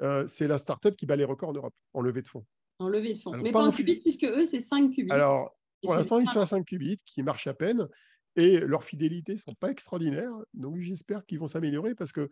[0.03, 2.45] Euh, c'est la start-up qui bat les records en Europe en levée de fonds.
[2.78, 3.35] En levée de fonds.
[3.39, 5.11] Mais pas, en qubits, puisque eux, c'est 5 qubits.
[5.11, 7.89] Alors, pour l'instant, ils sont à 5 qubits, qui marchent à peine.
[8.37, 10.33] Et leur fidélité ne sont pas extraordinaires.
[10.53, 12.28] Donc, j'espère qu'ils vont s'améliorer parce que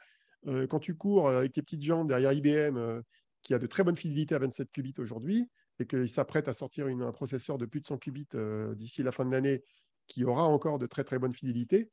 [0.47, 3.03] euh, quand tu cours avec tes petites jambes derrière IBM,
[3.43, 5.49] qui a de très bonnes fidélités à 27 qubits aujourd'hui,
[5.81, 9.13] et qu'il s'apprête à sortir un processeur de plus de 100 qubits euh, d'ici la
[9.13, 9.65] fin de l'année
[10.07, 11.91] qui aura encore de très très bonne fidélité,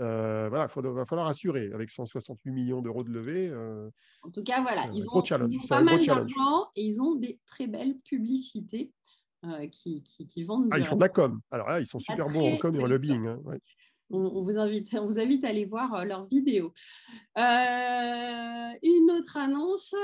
[0.00, 3.48] euh, voilà, il va falloir assurer avec 168 millions d'euros de levée.
[3.48, 3.90] Euh,
[4.22, 5.22] en tout cas, voilà, ils ont,
[5.68, 8.92] pas mal d'argent et ils ont des très belles publicités
[9.72, 10.68] qui, qui, vendent.
[10.70, 11.40] Ah, ils font de la com.
[11.50, 13.26] Alors là, ils sont super bons en com et en lobbying.
[13.26, 13.40] Hein,
[14.10, 16.72] on, vous invite, à aller voir euh, leurs vidéos.
[17.38, 19.94] Euh, une autre annonce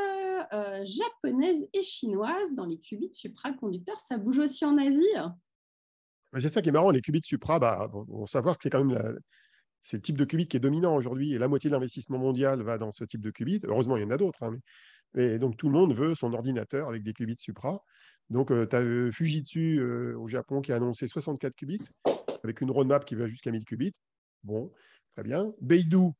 [0.53, 5.03] euh, japonaise et chinoise dans les qubits supraconducteurs, ça bouge aussi en Asie?
[6.39, 9.21] C'est ça qui est marrant, les qubits supra, bah, on savoir que c'est quand même
[9.93, 12.93] le type de qubit qui est dominant aujourd'hui la moitié de l'investissement mondial va dans
[12.93, 13.61] ce type de qubit.
[13.65, 14.43] Heureusement, il y en a d'autres.
[14.43, 14.57] Hein,
[15.15, 15.39] mais...
[15.39, 17.83] donc, tout le monde veut son ordinateur avec des qubits supra.
[18.29, 19.81] Donc, tu as Fujitsu
[20.15, 21.81] au Japon qui a annoncé 64 qubits
[22.47, 23.93] avec une roadmap qui va jusqu'à 1000 qubits.
[24.45, 24.73] Bon,
[25.15, 25.53] très bien.
[25.61, 26.15] Beidou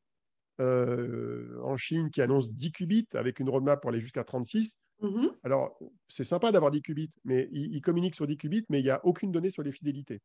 [0.61, 4.79] euh, en Chine qui annonce 10 qubits avec une roadmap pour aller jusqu'à 36.
[5.03, 5.31] Mm-hmm.
[5.45, 8.91] Alors, c'est sympa d'avoir 10 qubits, mais ils, communiquent sur 10 qubits, mais il n'y
[8.91, 10.21] a aucune donnée sur les fidélités.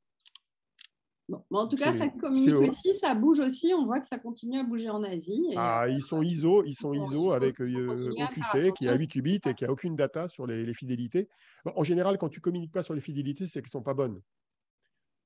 [1.30, 3.74] Bon, en tout cas, ça communique aussi, ça bouge aussi.
[3.74, 5.54] On voit que ça continue à bouger en Asie.
[5.56, 9.54] ah, ils sont ISO, ils sont ISO avec euh, OQC qui a 8 qubits et
[9.54, 11.30] qui a aucune data sur les, fidélités.
[11.66, 14.22] en général, quand tu communiques pas sur les fidélités, c'est qu'elles sont pas bonnes.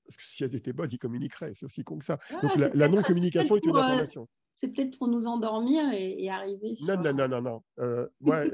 [0.05, 1.53] Parce que si elles étaient bonnes, ils communiqueraient.
[1.55, 2.19] C'est aussi con que ça.
[2.41, 4.27] Donc la, non-communication est, une euh, information.
[4.55, 6.75] c'est peut-être pour nous endormir et, arriver.
[6.87, 7.63] Non, non, non, non, non.
[7.79, 8.07] Euh,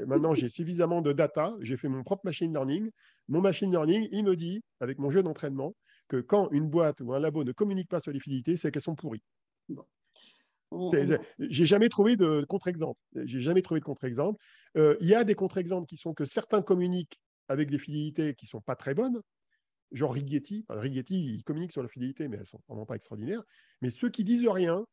[0.06, 1.54] maintenant, j'ai suffisamment de data.
[1.60, 2.90] J'ai fait mon propre machine learning.
[3.28, 5.74] Mon machine learning, il me dit, avec mon jeu d'entraînement,
[6.08, 8.82] que quand une boîte ou un labo ne communique pas sur les fidélités, c'est qu'elles
[8.82, 9.22] sont pourries.
[9.68, 9.84] Bon.
[11.38, 12.98] J'ai jamais trouvé de contre-exemple.
[13.24, 14.42] J'ai jamais trouvé de contre-exemple.
[14.76, 18.46] Euh, il y a des contre-exemples qui sont que certains communiquent avec des fidélités qui
[18.46, 19.20] sont pas très bonnes,
[19.92, 20.64] genre Rigetti.
[20.68, 23.42] Rigetti, il communique sur la fidélité, mais elles sont vraiment pas extraordinaires.
[23.80, 24.84] Mais ceux qui disent rien,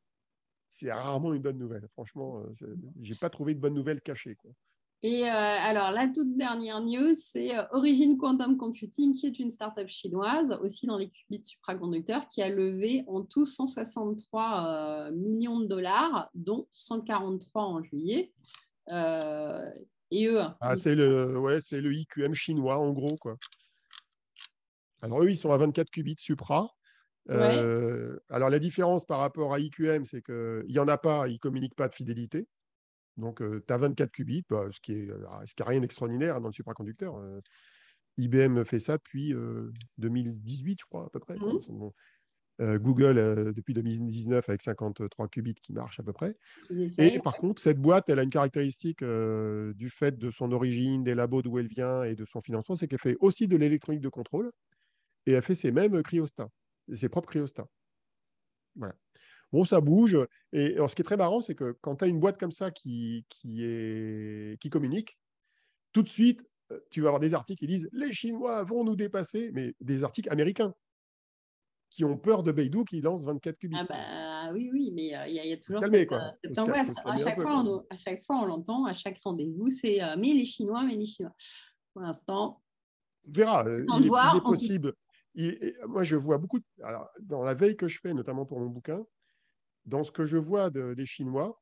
[0.70, 1.88] c'est rarement une bonne nouvelle.
[1.94, 4.36] Franchement, euh, j'ai pas trouvé de bonne nouvelle cachée.
[4.36, 4.52] Quoi.
[5.02, 9.50] Et euh, alors, la toute dernière news, c'est euh, Origin Quantum Computing, qui est une
[9.50, 15.68] startup chinoise, aussi dans les qubits supraconducteurs, qui a levé en tout 163 millions de
[15.68, 18.32] dollars, dont 143 en juillet.
[18.88, 20.42] et eux.
[20.60, 23.38] Ah, c'est le, ouais, c'est le IQM chinois, en gros, quoi.
[25.02, 26.70] Alors, eux, ils sont à 24 qubits supra.
[27.30, 31.34] Euh, alors, la différence par rapport à IQM, c'est qu'il n'y en a pas, ils
[31.34, 32.48] ne communiquent pas de fidélité.
[33.18, 37.18] Donc, tu as 24 qubits, bah, ce qui n'est est rien d'extraordinaire dans le supraconducteur.
[37.18, 37.42] Euh,
[38.18, 39.34] IBM fait ça depuis
[39.98, 41.36] 2018, euh, je crois, à peu près.
[41.36, 41.90] Mmh.
[42.62, 46.36] Google depuis 2019 avec 53 qubits qui marchent à peu près.
[46.98, 51.16] Et par contre, cette boîte, elle a une caractéristique du fait de son origine, des
[51.16, 54.10] labos d'où elle vient et de son financement, c'est qu'elle fait aussi de l'électronique de
[54.10, 54.52] contrôle
[55.26, 56.50] et a fait ses mêmes cryostats,
[56.94, 57.68] ses propres cryostats.
[58.76, 58.96] Voilà.
[59.52, 60.18] Bon, ça bouge.
[60.54, 62.52] Et alors, ce qui est très marrant, c'est que quand tu as une boîte comme
[62.52, 65.18] ça qui, qui, est, qui communique,
[65.92, 68.96] tout de suite, euh, tu vas avoir des articles qui disent les Chinois vont nous
[68.96, 70.74] dépasser, mais des articles américains
[71.90, 73.76] qui ont peur de Beidou qui lance 24 qubits.
[73.80, 76.92] Ah bah oui, oui, mais euh, il y, a toujours cette, euh, angoisse.
[77.04, 80.46] À chaque, fois, on, à chaque fois, on l'entend, à chaque rendez-vous, c'est mais les
[80.46, 81.34] Chinois, mais les Chinois.
[81.94, 82.62] Pour l'instant,
[83.28, 83.66] on verra.
[83.68, 84.94] il, est, possible
[85.88, 86.60] moi, je vois beaucoup,
[87.22, 89.04] dans la veille que je fais, notamment pour mon bouquin,
[89.86, 91.60] dans ce que je vois des Chinois,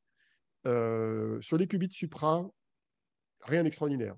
[0.66, 2.46] euh, sur les qubits supra,
[3.42, 4.16] rien d'extraordinaire.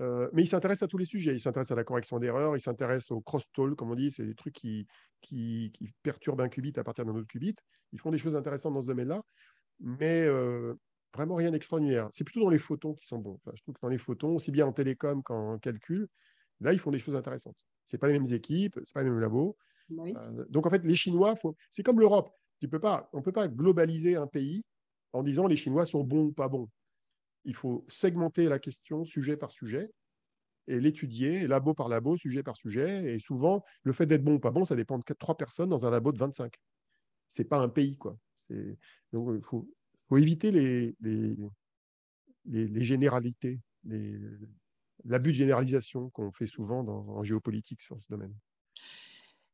[0.00, 1.34] Euh, mais ils s'intéressent à tous les sujets.
[1.34, 4.34] Ils s'intéressent à la correction d'erreurs, ils s'intéressent au cross-talk, comme on dit, c'est des
[4.34, 4.86] trucs qui,
[5.20, 7.56] qui, perturbent un qubit à partir d'un autre qubit.
[7.92, 9.22] Ils font des choses intéressantes dans ce domaine-là,
[9.80, 10.74] mais euh,
[11.14, 12.08] vraiment rien d'extraordinaire.
[12.12, 13.38] C'est plutôt dans les photons qui sont bons.
[13.52, 16.08] je trouve que dans les photons, aussi bien en télécom qu'en calcul,
[16.60, 17.62] là, ils font des choses intéressantes.
[17.84, 19.56] Ce pas les mêmes équipes, ce pas les mêmes labos.
[19.98, 21.34] Euh, donc, en fait, les Chinois,
[21.70, 22.30] c'est comme l'Europe.
[22.60, 24.62] Tu peux pas, on ne peut pas globaliser un pays
[25.12, 26.68] en disant les Chinois sont bons ou pas bons.
[27.44, 29.90] il faut segmenter la question sujet par sujet
[30.68, 33.14] et l'étudier labo par labo, sujet par sujet.
[33.14, 35.86] Et souvent, le fait d'être bon ou pas bon, ça dépend de trois personnes dans
[35.86, 36.52] un labo de 25.
[37.28, 38.16] C'est pas un pays, quoi.
[39.12, 39.66] Donc, il faut,
[40.16, 41.36] éviter les, les,
[42.46, 43.60] les, généralités,
[45.04, 48.34] l'abus de généralisation qu'on fait souvent en géopolitique sur ce domaine.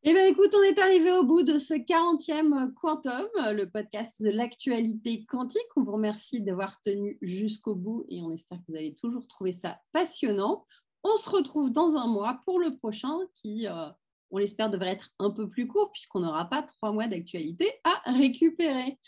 [0.09, 4.31] Eh bien, écoute, on est arrivé au bout de ce 40e Quantum, le podcast de
[4.31, 5.67] l'actualité quantique.
[5.75, 9.53] On vous remercie d'avoir tenu jusqu'au bout et on espère que vous avez toujours trouvé
[9.53, 10.65] ça passionnant.
[11.03, 13.89] On se retrouve dans un mois pour le prochain qui, euh,
[14.31, 18.13] on l'espère, devrait être un peu plus court puisqu'on n'aura pas trois mois d'actualité à
[18.13, 19.01] récupérer.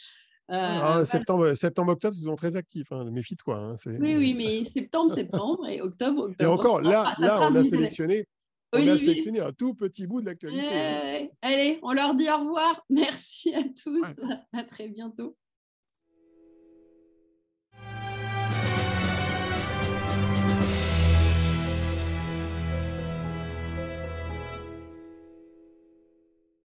[0.51, 2.91] Euh, ah, septembre, septembre, octobre, ils sont très actifs.
[2.91, 3.05] Hein.
[3.11, 3.57] Méfie-toi.
[3.57, 6.37] Hein, oui, oui, mais septembre, septembre et octobre, octobre.
[6.41, 8.25] Et encore, là, là on a sélectionné
[8.73, 11.31] on a sélectionné un tout petit bout de l'actualité.
[11.43, 12.85] Allez, on leur dit au revoir.
[12.91, 14.07] Merci à tous.
[14.53, 15.37] À très bientôt.